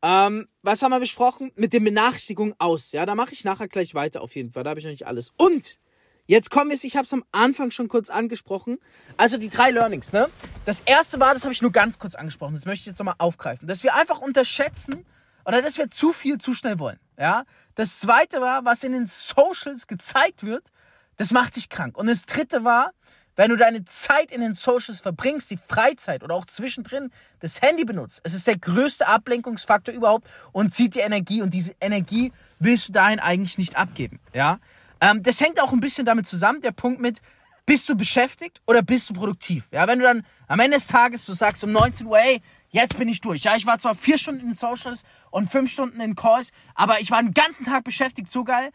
Ähm, 0.03 0.49
was 0.63 0.83
haben 0.83 0.91
wir 0.91 1.01
besprochen? 1.01 1.53
Mit 1.55 1.73
den 1.73 1.85
Benachrichtigungen 1.85 2.55
aus. 2.59 2.93
Ja, 2.93 3.07
da 3.07 3.15
mache 3.15 3.33
ich 3.33 3.45
nachher 3.45 3.69
gleich 3.69 3.95
weiter 3.95 4.21
auf 4.21 4.35
jeden 4.35 4.53
Fall. 4.53 4.65
Da 4.65 4.71
habe 4.71 4.81
ich 4.81 4.85
noch 4.85 4.91
nicht 4.91 5.07
alles. 5.07 5.33
Und 5.37 5.79
jetzt 6.27 6.51
kommen 6.51 6.71
wir, 6.71 6.79
ich 6.83 6.97
habe 6.97 7.05
es 7.05 7.13
am 7.13 7.25
Anfang 7.31 7.71
schon 7.71 7.89
kurz 7.89 8.11
angesprochen. 8.11 8.79
Also 9.17 9.39
die 9.39 9.49
drei 9.49 9.71
Learnings. 9.71 10.13
Ne? 10.13 10.29
Das 10.65 10.81
erste 10.81 11.21
war, 11.21 11.35
das 11.35 11.45
habe 11.45 11.53
ich 11.53 11.63
nur 11.63 11.73
ganz 11.73 11.99
kurz 12.01 12.17
angesprochen. 12.17 12.55
Das 12.55 12.67
möchte 12.67 12.81
ich 12.81 12.87
jetzt 12.87 12.99
nochmal 12.99 13.15
aufgreifen, 13.19 13.69
dass 13.69 13.85
wir 13.85 13.95
einfach 13.95 14.21
unterschätzen 14.21 15.07
oder 15.45 15.63
dass 15.63 15.79
wir 15.79 15.89
zu 15.89 16.13
viel 16.13 16.39
zu 16.39 16.55
schnell 16.55 16.79
wollen. 16.81 16.99
Ja. 17.19 17.45
Das 17.77 18.01
zweite 18.01 18.41
war, 18.41 18.65
was 18.65 18.83
in 18.83 18.93
den 18.93 19.07
Socials 19.07 19.87
gezeigt 19.87 20.43
wird, 20.43 20.71
das 21.17 21.31
macht 21.31 21.57
dich 21.57 21.69
krank. 21.69 21.97
Und 21.97 22.09
das 22.09 22.27
dritte 22.27 22.65
war, 22.65 22.93
wenn 23.37 23.51
du 23.51 23.57
deine 23.57 23.85
Zeit 23.85 24.31
in 24.31 24.41
den 24.41 24.55
Socials 24.55 25.01
verbringst, 25.01 25.51
die 25.51 25.59
Freizeit 25.69 26.23
oder 26.23 26.35
auch 26.35 26.47
zwischendrin 26.47 27.11
das 27.41 27.63
Handy 27.63 27.85
benutzt, 27.85 28.21
es 28.25 28.35
ist 28.35 28.47
der 28.47 28.59
größte 28.59 29.07
Ablenkungsfaktor 29.07 29.95
überhaupt 29.95 30.29
und 30.53 30.75
zieht 30.75 30.95
die 30.95 31.01
Energie 31.01 31.43
und 31.43 31.53
diese 31.55 31.75
Energie 31.81 32.33
willst 32.59 32.89
du 32.89 32.93
dahin 32.93 33.21
eigentlich 33.21 33.59
nicht 33.59 33.77
abgeben, 33.77 34.21
ja. 34.35 34.59
Ähm, 35.01 35.23
das 35.23 35.41
hängt 35.41 35.61
auch 35.61 35.73
ein 35.73 35.81
bisschen 35.81 36.07
damit 36.07 36.29
zusammen, 36.29 36.61
der 36.61 36.73
Punkt 36.73 37.01
mit, 37.01 37.21
bist 37.67 37.89
du 37.89 37.97
beschäftigt 37.97 38.61
oder 38.67 38.83
bist 38.83 39.11
du 39.11 39.15
produktiv? 39.15 39.67
Ja, 39.71 39.87
wenn 39.87 39.99
du 39.99 40.05
dann 40.05 40.27
am 40.49 40.61
Ende 40.61 40.77
des 40.77 40.89
Tages, 40.89 41.25
du 41.27 41.33
sagst 41.33 41.63
um 41.65 41.73
19 41.73 42.07
Uhr, 42.07 42.19
hey, 42.19 42.43
jetzt 42.71 42.99
bin 42.99 43.09
ich 43.09 43.21
durch. 43.21 43.43
Ja, 43.45 43.55
ich 43.57 43.67
war 43.67 43.79
zwar 43.79 43.95
vier 43.95 44.19
Stunden 44.19 44.41
in 44.41 44.49
den 44.49 44.55
Socials 44.55 45.05
und 45.31 45.51
fünf 45.51 45.71
Stunden 45.71 46.01
in 46.01 46.17
Calls, 46.17 46.51
aber 46.75 47.01
ich 47.01 47.11
war 47.11 47.23
den 47.23 47.35
ganzen 47.35 47.65
Tag 47.65 47.85
beschäftigt, 47.85 48.31
so 48.31 48.45
geil. 48.45 48.71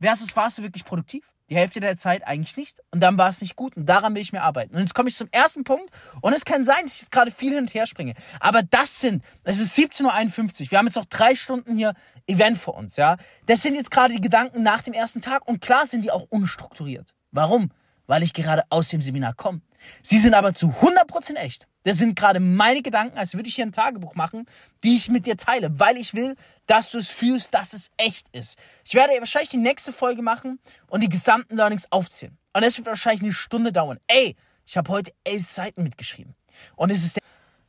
Versus 0.00 0.34
warst 0.34 0.58
du 0.58 0.62
wirklich 0.62 0.84
produktiv? 0.84 1.31
Die 1.52 1.58
Hälfte 1.58 1.80
der 1.80 1.98
Zeit 1.98 2.26
eigentlich 2.26 2.56
nicht. 2.56 2.80
Und 2.92 3.00
dann 3.00 3.18
war 3.18 3.28
es 3.28 3.42
nicht 3.42 3.56
gut. 3.56 3.76
Und 3.76 3.84
daran 3.84 4.14
will 4.14 4.22
ich 4.22 4.32
mir 4.32 4.40
arbeiten. 4.40 4.74
Und 4.74 4.80
jetzt 4.80 4.94
komme 4.94 5.10
ich 5.10 5.16
zum 5.16 5.28
ersten 5.32 5.64
Punkt. 5.64 5.90
Und 6.22 6.32
es 6.32 6.46
kann 6.46 6.64
sein, 6.64 6.84
dass 6.84 6.94
ich 6.94 7.02
jetzt 7.02 7.12
gerade 7.12 7.30
viel 7.30 7.50
hin 7.50 7.58
und 7.58 7.74
her 7.74 7.84
springe. 7.84 8.14
Aber 8.40 8.62
das 8.62 9.00
sind, 9.00 9.22
es 9.44 9.60
ist 9.60 9.76
17.51 9.76 10.62
Uhr. 10.62 10.70
Wir 10.70 10.78
haben 10.78 10.86
jetzt 10.86 10.96
noch 10.96 11.04
drei 11.04 11.34
Stunden 11.34 11.76
hier 11.76 11.92
Event 12.26 12.56
vor 12.56 12.74
uns, 12.74 12.96
ja. 12.96 13.18
Das 13.44 13.60
sind 13.60 13.74
jetzt 13.74 13.90
gerade 13.90 14.14
die 14.14 14.22
Gedanken 14.22 14.62
nach 14.62 14.80
dem 14.80 14.94
ersten 14.94 15.20
Tag. 15.20 15.46
Und 15.46 15.60
klar 15.60 15.86
sind 15.86 16.06
die 16.06 16.10
auch 16.10 16.24
unstrukturiert. 16.30 17.14
Warum? 17.32 17.70
Weil 18.06 18.22
ich 18.22 18.32
gerade 18.32 18.62
aus 18.70 18.88
dem 18.88 19.02
Seminar 19.02 19.34
komme. 19.34 19.60
Sie 20.02 20.18
sind 20.18 20.32
aber 20.32 20.54
zu 20.54 20.68
100% 20.68 21.34
echt. 21.34 21.66
Das 21.84 21.98
sind 21.98 22.16
gerade 22.16 22.40
meine 22.40 22.82
Gedanken, 22.82 23.18
als 23.18 23.34
würde 23.34 23.48
ich 23.48 23.56
hier 23.56 23.66
ein 23.66 23.72
Tagebuch 23.72 24.14
machen, 24.14 24.46
die 24.84 24.96
ich 24.96 25.08
mit 25.08 25.26
dir 25.26 25.36
teile, 25.36 25.80
weil 25.80 25.96
ich 25.96 26.14
will, 26.14 26.36
dass 26.66 26.90
du 26.90 26.98
es 26.98 27.08
fühlst, 27.08 27.52
dass 27.54 27.72
es 27.72 27.90
echt 27.96 28.26
ist. 28.32 28.58
Ich 28.84 28.94
werde 28.94 29.12
wahrscheinlich 29.18 29.50
die 29.50 29.56
nächste 29.56 29.92
Folge 29.92 30.22
machen 30.22 30.60
und 30.88 31.00
die 31.00 31.08
gesamten 31.08 31.56
Learnings 31.56 31.90
aufzählen. 31.90 32.38
Und 32.52 32.62
es 32.62 32.76
wird 32.76 32.86
wahrscheinlich 32.86 33.22
eine 33.22 33.32
Stunde 33.32 33.72
dauern. 33.72 33.98
Ey, 34.06 34.36
ich 34.64 34.76
habe 34.76 34.90
heute 34.90 35.12
elf 35.24 35.46
Seiten 35.46 35.82
mitgeschrieben. 35.82 36.34
Und 36.76 36.90
es 36.90 37.02
ist 37.02 37.16
der 37.16 37.22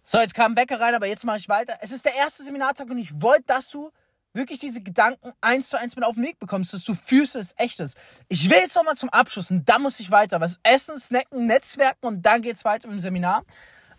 so, 0.06 0.20
jetzt 0.20 0.36
kam 0.36 0.58
Wecker 0.58 0.82
rein, 0.82 0.96
aber 0.96 1.08
jetzt 1.08 1.24
mache 1.24 1.38
ich 1.38 1.48
weiter. 1.48 1.78
Es 1.82 1.92
ist 1.92 2.04
der 2.04 2.14
erste 2.14 2.44
Seminartag 2.44 2.90
und 2.90 2.98
ich 2.98 3.22
wollte, 3.22 3.46
dass 3.48 3.70
du 3.70 3.90
wirklich 4.34 4.60
diese 4.60 4.82
Gedanken 4.82 5.32
eins 5.40 5.70
zu 5.70 5.80
eins 5.80 5.96
mit 5.96 6.04
auf 6.04 6.16
den 6.16 6.26
Weg 6.26 6.40
bekommst, 6.40 6.74
dass 6.74 6.84
du 6.84 6.94
fühlst, 6.94 7.36
dass 7.36 7.48
es 7.48 7.54
echt 7.58 7.80
ist. 7.80 7.96
Ich 8.28 8.50
will 8.50 8.58
jetzt 8.58 8.76
nochmal 8.76 8.96
zum 8.96 9.10
Abschluss 9.10 9.50
und 9.50 9.68
dann 9.70 9.82
muss 9.82 10.00
ich 10.00 10.12
weiter. 10.12 10.42
Was 10.42 10.60
essen, 10.64 11.00
snacken, 11.00 11.46
netzwerken 11.46 12.06
und 12.06 12.22
dann 12.24 12.42
geht's 12.42 12.66
weiter 12.66 12.90
mit 12.90 12.98
dem 12.98 13.00
Seminar. 13.00 13.46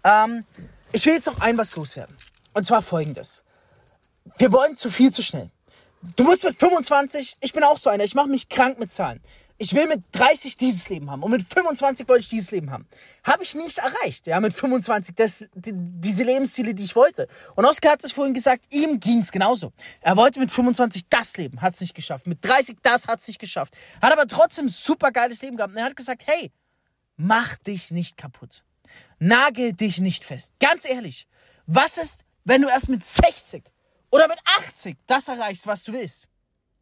Ähm, 0.05 0.45
ich 0.93 1.05
will 1.07 1.15
jetzt 1.15 1.27
noch 1.27 1.41
ein 1.41 1.59
was 1.59 1.75
loswerden. 1.77 2.17
Und 2.53 2.67
zwar 2.67 2.83
folgendes. 2.83 3.45
Wir 4.39 4.53
wollen 4.53 4.77
zu 4.77 4.91
viel 4.91 5.13
zu 5.13 5.23
schnell. 5.23 5.51
Du 6.17 6.25
musst 6.25 6.45
mit 6.45 6.57
25, 6.57 7.37
ich 7.41 7.53
bin 7.53 7.65
auch 7.65 7.79
so 7.79 7.91
einer, 7.91 8.05
ich 8.05 8.15
mache 8.15 8.29
mich 8.29 8.49
krank 8.49 8.79
mit 8.79 8.93
Zahlen. 8.93 9.21
Ich 9.57 9.73
will 9.73 9.87
mit 9.87 10.03
30 10.13 10.57
dieses 10.57 10.89
Leben 10.89 11.11
haben 11.11 11.23
und 11.23 11.31
mit 11.31 11.43
25 11.43 12.09
wollte 12.09 12.23
ich 12.23 12.29
dieses 12.29 12.51
Leben 12.51 12.71
haben. 12.73 12.87
Habe 13.23 13.45
ich 13.45 13.55
nicht 13.55 13.79
erreicht, 13.79 14.27
ja, 14.27 14.41
mit 14.41 14.53
25 14.53 15.15
das, 15.15 15.45
die, 15.55 15.73
diese 15.73 16.25
Lebensziele, 16.25 16.75
die 16.75 16.83
ich 16.83 16.97
wollte. 16.97 17.29
Und 17.55 17.65
Oskar 17.65 17.93
hat 17.93 18.05
es 18.05 18.13
vorhin 18.13 18.35
gesagt, 18.35 18.65
ihm 18.71 18.99
ging's 18.99 19.31
genauso. 19.31 19.73
Er 20.01 20.17
wollte 20.17 20.41
mit 20.41 20.51
25 20.51 21.05
das 21.09 21.37
Leben, 21.37 21.63
hat's 21.63 21.81
nicht 21.81 21.95
geschafft. 21.95 22.27
Mit 22.27 22.45
30 22.45 22.79
das 22.83 23.07
hat's 23.07 23.29
nicht 23.29 23.39
geschafft. 23.39 23.75
Hat 24.03 24.13
aber 24.13 24.27
trotzdem 24.27 24.69
super 24.69 25.13
geiles 25.13 25.41
Leben 25.41 25.57
gehabt. 25.57 25.73
Und 25.73 25.79
er 25.79 25.85
hat 25.85 25.97
gesagt, 25.97 26.23
hey, 26.27 26.51
mach 27.17 27.57
dich 27.59 27.93
nicht 27.93 28.17
kaputt. 28.17 28.64
Nagel 29.19 29.73
dich 29.73 29.99
nicht 29.99 30.25
fest. 30.25 30.53
Ganz 30.61 30.89
ehrlich, 30.89 31.27
was 31.67 31.99
ist, 31.99 32.25
wenn 32.45 32.63
du 32.63 32.69
erst 32.69 32.89
mit 32.89 33.07
60 33.07 33.65
oder 34.11 34.29
mit 34.29 34.39
80 34.59 34.97
das 35.07 35.29
erreichst, 35.29 35.67
was 35.67 35.85
du 35.85 35.93
willst? 35.93 36.29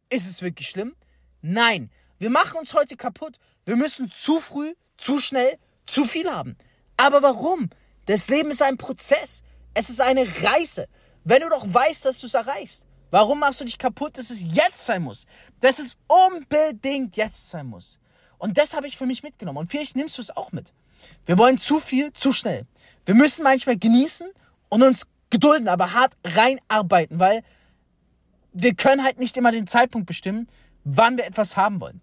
Ist 0.09 0.29
es 0.29 0.41
wirklich 0.41 0.69
schlimm? 0.69 0.95
Nein. 1.41 1.89
Wir 2.19 2.29
machen 2.29 2.59
uns 2.59 2.73
heute 2.73 2.95
kaputt. 2.95 3.37
Wir 3.65 3.75
müssen 3.75 4.11
zu 4.11 4.39
früh, 4.39 4.73
zu 4.97 5.19
schnell, 5.19 5.57
zu 5.85 6.05
viel 6.05 6.31
haben. 6.31 6.57
Aber 6.97 7.21
warum? 7.21 7.69
Das 8.05 8.29
Leben 8.29 8.51
ist 8.51 8.61
ein 8.61 8.77
Prozess. 8.77 9.41
Es 9.73 9.89
ist 9.89 10.01
eine 10.01 10.25
Reise. 10.43 10.87
Wenn 11.23 11.41
du 11.41 11.49
doch 11.49 11.65
weißt, 11.65 12.05
dass 12.05 12.19
du 12.19 12.27
es 12.27 12.33
erreichst. 12.33 12.85
Warum 13.11 13.39
machst 13.39 13.61
du 13.61 13.65
dich 13.65 13.77
kaputt, 13.77 14.17
dass 14.17 14.29
es 14.29 14.53
jetzt 14.53 14.85
sein 14.85 15.03
muss? 15.03 15.25
Dass 15.59 15.79
es 15.79 15.97
unbedingt 16.07 17.15
jetzt 17.15 17.49
sein 17.49 17.67
muss. 17.67 17.99
Und 18.37 18.57
das 18.57 18.73
habe 18.73 18.87
ich 18.87 18.97
für 18.97 19.05
mich 19.05 19.23
mitgenommen. 19.23 19.59
Und 19.59 19.71
vielleicht 19.71 19.95
nimmst 19.95 20.17
du 20.17 20.21
es 20.21 20.35
auch 20.35 20.51
mit. 20.51 20.73
Wir 21.25 21.37
wollen 21.37 21.57
zu 21.57 21.79
viel, 21.79 22.11
zu 22.13 22.31
schnell. 22.33 22.65
Wir 23.05 23.15
müssen 23.15 23.43
manchmal 23.43 23.77
genießen 23.77 24.27
und 24.69 24.83
uns 24.83 25.07
gedulden, 25.29 25.67
aber 25.67 25.93
hart 25.93 26.13
reinarbeiten, 26.23 27.19
weil 27.19 27.43
wir 28.53 28.75
können 28.75 29.03
halt 29.03 29.19
nicht 29.19 29.35
immer 29.35 29.51
den 29.51 29.67
Zeitpunkt 29.67 30.07
bestimmen, 30.07 30.47
wann 30.83 31.17
wir 31.17 31.25
etwas 31.25 31.57
haben 31.57 31.81
wollen. 31.81 32.01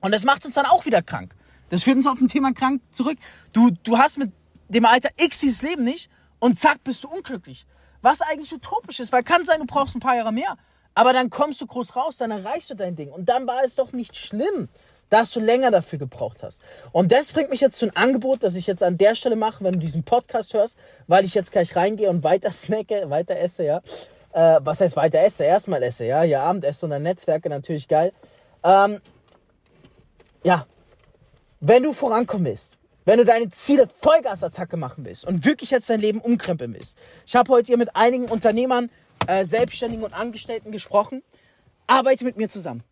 Und 0.00 0.12
das 0.12 0.24
macht 0.24 0.44
uns 0.46 0.54
dann 0.54 0.66
auch 0.66 0.86
wieder 0.86 1.02
krank. 1.02 1.34
Das 1.68 1.82
führt 1.82 1.96
uns 1.96 2.06
auf 2.06 2.18
dem 2.18 2.28
Thema 2.28 2.52
krank 2.52 2.82
zurück. 2.90 3.18
Du, 3.52 3.70
du 3.70 3.98
hast 3.98 4.18
mit 4.18 4.32
dem 4.68 4.84
Alter 4.84 5.10
X 5.16 5.40
dieses 5.40 5.62
Leben 5.62 5.84
nicht 5.84 6.10
und 6.38 6.58
zack, 6.58 6.82
bist 6.84 7.04
du 7.04 7.08
unglücklich. 7.08 7.66
Was 8.02 8.22
eigentlich 8.22 8.52
utopisch 8.52 9.00
ist, 9.00 9.12
weil 9.12 9.22
kann 9.22 9.44
sein, 9.44 9.60
du 9.60 9.66
brauchst 9.66 9.94
ein 9.94 10.00
paar 10.00 10.16
Jahre 10.16 10.32
mehr. 10.32 10.56
Aber 10.94 11.12
dann 11.12 11.30
kommst 11.30 11.60
du 11.60 11.66
groß 11.66 11.96
raus, 11.96 12.16
dann 12.16 12.30
erreichst 12.30 12.70
du 12.70 12.74
dein 12.74 12.96
Ding. 12.96 13.10
Und 13.10 13.28
dann 13.28 13.46
war 13.46 13.62
es 13.64 13.76
doch 13.76 13.92
nicht 13.92 14.16
schlimm, 14.16 14.68
dass 15.10 15.32
du 15.32 15.40
länger 15.40 15.70
dafür 15.70 15.98
gebraucht 15.98 16.42
hast. 16.42 16.62
Und 16.92 17.12
das 17.12 17.32
bringt 17.32 17.50
mich 17.50 17.60
jetzt 17.60 17.78
zu 17.78 17.86
einem 17.86 17.96
Angebot, 17.96 18.42
das 18.42 18.56
ich 18.56 18.66
jetzt 18.66 18.82
an 18.82 18.96
der 18.96 19.14
Stelle 19.14 19.36
mache, 19.36 19.62
wenn 19.62 19.72
du 19.72 19.78
diesen 19.78 20.04
Podcast 20.04 20.54
hörst, 20.54 20.78
weil 21.06 21.24
ich 21.24 21.34
jetzt 21.34 21.52
gleich 21.52 21.76
reingehe 21.76 22.08
und 22.08 22.24
weiter 22.24 22.52
snacke, 22.52 23.10
weiter 23.10 23.38
esse, 23.38 23.64
ja. 23.64 23.82
Äh, 24.32 24.60
was 24.62 24.80
heißt 24.80 24.96
weiter 24.96 25.20
esse? 25.20 25.44
Erstmal 25.44 25.82
esse, 25.82 26.06
ja. 26.06 26.22
Hier 26.22 26.40
Abendessen 26.40 26.86
und 26.86 26.90
dann 26.90 27.02
Netzwerke, 27.02 27.50
natürlich 27.50 27.88
geil. 27.88 28.12
Ähm, 28.64 29.00
ja, 30.44 30.66
wenn 31.60 31.82
du 31.82 31.92
vorankommen 31.92 32.46
willst, 32.46 32.78
wenn 33.04 33.18
du 33.18 33.24
deine 33.24 33.50
Ziele 33.50 33.88
Vollgasattacke 33.88 34.76
machen 34.76 35.04
willst 35.04 35.24
und 35.24 35.44
wirklich 35.44 35.70
jetzt 35.70 35.90
dein 35.90 36.00
Leben 36.00 36.20
umkrempeln 36.20 36.72
willst. 36.74 36.96
Ich 37.26 37.34
habe 37.34 37.52
heute 37.52 37.66
hier 37.66 37.76
mit 37.76 37.96
einigen 37.96 38.26
Unternehmern, 38.26 38.90
äh, 39.26 39.44
Selbstständigen 39.44 40.04
und 40.04 40.14
Angestellten 40.14 40.70
gesprochen. 40.70 41.22
Arbeite 41.86 42.24
mit 42.24 42.36
mir 42.36 42.48
zusammen. 42.48 42.84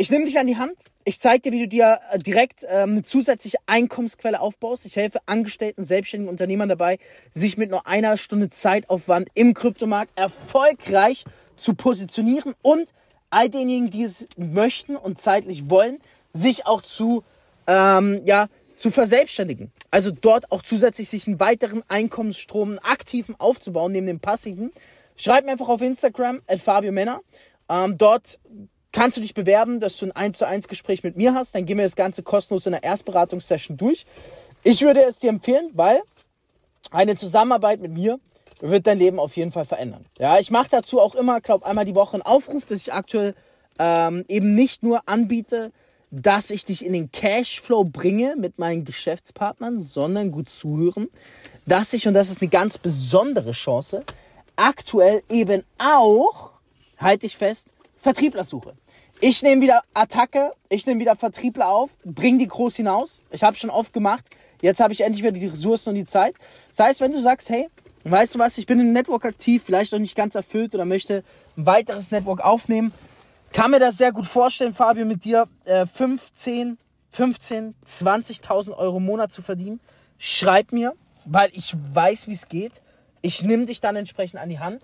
Ich 0.00 0.10
nehme 0.10 0.24
dich 0.24 0.38
an 0.38 0.46
die 0.46 0.56
Hand. 0.56 0.72
Ich 1.04 1.20
zeige 1.20 1.42
dir, 1.42 1.52
wie 1.52 1.58
du 1.58 1.68
dir 1.68 2.00
äh, 2.10 2.18
direkt 2.18 2.64
ähm, 2.66 2.92
eine 2.92 3.02
zusätzliche 3.02 3.58
Einkommensquelle 3.66 4.40
aufbaust. 4.40 4.86
Ich 4.86 4.96
helfe 4.96 5.20
Angestellten, 5.26 5.84
selbstständigen 5.84 6.30
Unternehmern 6.30 6.70
dabei, 6.70 6.98
sich 7.34 7.58
mit 7.58 7.68
nur 7.68 7.86
einer 7.86 8.16
Stunde 8.16 8.48
Zeitaufwand 8.48 9.28
im 9.34 9.52
Kryptomarkt 9.52 10.18
erfolgreich 10.18 11.24
zu 11.58 11.74
positionieren 11.74 12.54
und 12.62 12.88
all 13.28 13.50
denjenigen, 13.50 13.90
die 13.90 14.04
es 14.04 14.26
möchten 14.38 14.96
und 14.96 15.20
zeitlich 15.20 15.68
wollen, 15.68 15.98
sich 16.32 16.64
auch 16.64 16.80
zu 16.80 17.22
ähm, 17.66 18.22
ja, 18.24 18.48
zu 18.76 18.90
verselbstständigen. 18.90 19.70
Also 19.90 20.12
dort 20.12 20.50
auch 20.50 20.62
zusätzlich 20.62 21.10
sich 21.10 21.26
einen 21.26 21.40
weiteren 21.40 21.82
Einkommensstrom, 21.88 22.70
einen 22.70 22.78
aktiven 22.78 23.34
aufzubauen, 23.38 23.92
neben 23.92 24.06
dem 24.06 24.20
passiven. 24.20 24.72
Schreib 25.16 25.44
mir 25.44 25.52
einfach 25.52 25.68
auf 25.68 25.82
Instagram, 25.82 26.40
at 26.46 26.58
Fabio 26.58 26.90
Männer. 26.90 27.20
Ähm, 27.68 27.98
dort 27.98 28.38
kannst 28.92 29.16
du 29.16 29.20
dich 29.20 29.34
bewerben, 29.34 29.80
dass 29.80 29.96
du 29.96 30.06
ein 30.06 30.12
1 30.12 30.38
zu 30.38 30.46
1 30.46 30.68
Gespräch 30.68 31.02
mit 31.02 31.16
mir 31.16 31.34
hast. 31.34 31.54
Dann 31.54 31.66
gehen 31.66 31.78
wir 31.78 31.84
das 31.84 31.96
Ganze 31.96 32.22
kostenlos 32.22 32.66
in 32.66 32.72
der 32.72 32.82
Erstberatungssession 32.82 33.76
durch. 33.76 34.06
Ich 34.62 34.82
würde 34.82 35.02
es 35.02 35.20
dir 35.20 35.30
empfehlen, 35.30 35.70
weil 35.74 36.02
eine 36.90 37.16
Zusammenarbeit 37.16 37.80
mit 37.80 37.92
mir 37.92 38.18
wird 38.60 38.86
dein 38.86 38.98
Leben 38.98 39.18
auf 39.18 39.36
jeden 39.36 39.52
Fall 39.52 39.64
verändern. 39.64 40.04
Ja, 40.18 40.38
ich 40.38 40.50
mache 40.50 40.68
dazu 40.70 41.00
auch 41.00 41.14
immer, 41.14 41.40
glaube 41.40 41.66
einmal 41.66 41.84
die 41.84 41.94
Woche 41.94 42.14
einen 42.14 42.22
Aufruf, 42.22 42.66
dass 42.66 42.82
ich 42.82 42.92
aktuell 42.92 43.34
ähm, 43.78 44.24
eben 44.28 44.54
nicht 44.54 44.82
nur 44.82 45.08
anbiete, 45.08 45.72
dass 46.10 46.50
ich 46.50 46.64
dich 46.64 46.84
in 46.84 46.92
den 46.92 47.10
Cashflow 47.12 47.84
bringe 47.84 48.34
mit 48.36 48.58
meinen 48.58 48.84
Geschäftspartnern, 48.84 49.82
sondern 49.82 50.32
gut 50.32 50.50
zuhören, 50.50 51.08
dass 51.66 51.92
ich, 51.92 52.08
und 52.08 52.14
das 52.14 52.30
ist 52.30 52.42
eine 52.42 52.50
ganz 52.50 52.78
besondere 52.78 53.52
Chance, 53.52 54.04
aktuell 54.56 55.22
eben 55.30 55.62
auch, 55.78 56.50
halte 56.98 57.26
ich 57.26 57.36
fest, 57.36 57.68
Vertriebler 58.00 58.44
suche. 58.44 58.74
Ich 59.20 59.42
nehme 59.42 59.60
wieder 59.60 59.82
Attacke, 59.92 60.52
ich 60.70 60.86
nehme 60.86 61.00
wieder 61.00 61.14
Vertriebler 61.14 61.68
auf, 61.68 61.90
bring 62.04 62.38
die 62.38 62.48
groß 62.48 62.76
hinaus. 62.76 63.22
Ich 63.30 63.42
habe 63.42 63.56
schon 63.56 63.68
oft 63.68 63.92
gemacht. 63.92 64.24
Jetzt 64.62 64.80
habe 64.80 64.92
ich 64.92 65.02
endlich 65.02 65.22
wieder 65.22 65.32
die 65.32 65.46
Ressourcen 65.46 65.90
und 65.90 65.94
die 65.96 66.06
Zeit. 66.06 66.34
Das 66.68 66.80
heißt, 66.80 67.00
wenn 67.00 67.12
du 67.12 67.20
sagst, 67.20 67.50
hey, 67.50 67.68
weißt 68.04 68.34
du 68.34 68.38
was, 68.38 68.56
ich 68.56 68.66
bin 68.66 68.80
im 68.80 68.92
Network 68.92 69.26
aktiv, 69.26 69.62
vielleicht 69.64 69.92
noch 69.92 69.98
nicht 69.98 70.16
ganz 70.16 70.34
erfüllt 70.34 70.74
oder 70.74 70.86
möchte 70.86 71.22
ein 71.56 71.66
weiteres 71.66 72.10
Network 72.10 72.40
aufnehmen, 72.40 72.92
kann 73.52 73.70
mir 73.70 73.80
das 73.80 73.98
sehr 73.98 74.12
gut 74.12 74.26
vorstellen, 74.26 74.74
Fabio, 74.74 75.04
mit 75.04 75.24
dir 75.24 75.48
äh, 75.64 75.84
15, 75.84 76.78
15, 77.10 77.74
20.000 77.84 78.76
Euro 78.76 78.98
im 78.98 79.04
Monat 79.04 79.32
zu 79.32 79.42
verdienen. 79.42 79.80
Schreib 80.18 80.72
mir, 80.72 80.94
weil 81.24 81.50
ich 81.52 81.74
weiß, 81.76 82.28
wie 82.28 82.34
es 82.34 82.48
geht. 82.48 82.82
Ich 83.22 83.42
nehme 83.42 83.66
dich 83.66 83.80
dann 83.80 83.96
entsprechend 83.96 84.40
an 84.40 84.48
die 84.48 84.60
Hand. 84.60 84.82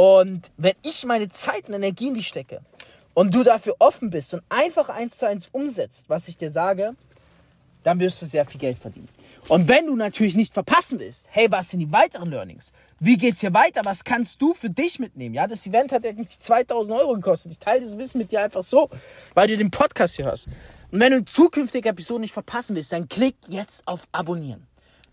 Und 0.00 0.50
wenn 0.56 0.72
ich 0.80 1.04
meine 1.04 1.28
Zeit 1.28 1.68
und 1.68 1.74
Energie 1.74 2.08
in 2.08 2.14
die 2.14 2.24
stecke 2.24 2.62
und 3.12 3.34
du 3.34 3.44
dafür 3.44 3.76
offen 3.80 4.08
bist 4.08 4.32
und 4.32 4.42
einfach 4.48 4.88
eins 4.88 5.18
zu 5.18 5.28
eins 5.28 5.50
umsetzt, 5.52 6.06
was 6.08 6.26
ich 6.26 6.38
dir 6.38 6.50
sage, 6.50 6.94
dann 7.82 8.00
wirst 8.00 8.22
du 8.22 8.24
sehr 8.24 8.46
viel 8.46 8.58
Geld 8.58 8.78
verdienen. 8.78 9.10
Und 9.48 9.68
wenn 9.68 9.84
du 9.84 9.96
natürlich 9.96 10.34
nicht 10.36 10.54
verpassen 10.54 10.98
willst, 10.98 11.26
hey, 11.28 11.52
was 11.52 11.68
sind 11.68 11.80
die 11.80 11.92
weiteren 11.92 12.30
Learnings? 12.30 12.72
Wie 12.98 13.18
geht's 13.18 13.42
hier 13.42 13.52
weiter? 13.52 13.82
Was 13.84 14.02
kannst 14.02 14.40
du 14.40 14.54
für 14.54 14.70
dich 14.70 14.98
mitnehmen? 15.00 15.34
Ja, 15.34 15.46
das 15.46 15.66
Event 15.66 15.92
hat 15.92 16.06
eigentlich 16.06 16.40
2000 16.40 16.96
Euro 16.96 17.12
gekostet. 17.12 17.52
Ich 17.52 17.58
teile 17.58 17.80
dieses 17.80 17.98
Wissen 17.98 18.16
mit 18.16 18.32
dir 18.32 18.40
einfach 18.40 18.64
so, 18.64 18.88
weil 19.34 19.48
du 19.48 19.58
den 19.58 19.70
Podcast 19.70 20.16
hier 20.16 20.24
hörst. 20.24 20.48
Und 20.90 21.00
wenn 21.00 21.12
du 21.12 21.26
zukünftige 21.26 21.90
Episoden 21.90 22.22
nicht 22.22 22.32
verpassen 22.32 22.74
willst, 22.74 22.94
dann 22.94 23.06
klick 23.06 23.36
jetzt 23.48 23.86
auf 23.86 24.08
Abonnieren. 24.12 24.66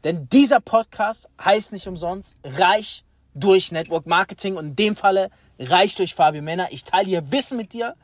Denn 0.05 0.29
dieser 0.29 0.61
Podcast 0.61 1.27
heißt 1.43 1.73
nicht 1.73 1.89
umsonst 1.89 2.35
Reich 2.45 3.03
durch 3.39 3.71
Network 3.71 4.05
Marketing 4.05 4.55
und 4.55 4.65
in 4.65 4.75
dem 4.75 4.95
Falle 4.95 5.29
Reich 5.59 5.95
durch 5.95 6.13
Fabio 6.13 6.41
Männer. 6.41 6.67
Ich 6.71 6.83
teile 6.83 7.07
hier 7.07 7.31
Wissen 7.31 7.57
mit 7.57 7.73
dir, 7.73 7.95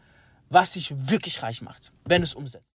was 0.50 0.74
dich 0.74 0.94
wirklich 1.10 1.42
reich 1.44 1.62
macht, 1.62 1.92
wenn 2.06 2.22
du 2.22 2.26
es 2.26 2.36
umsetzt. 2.36 2.72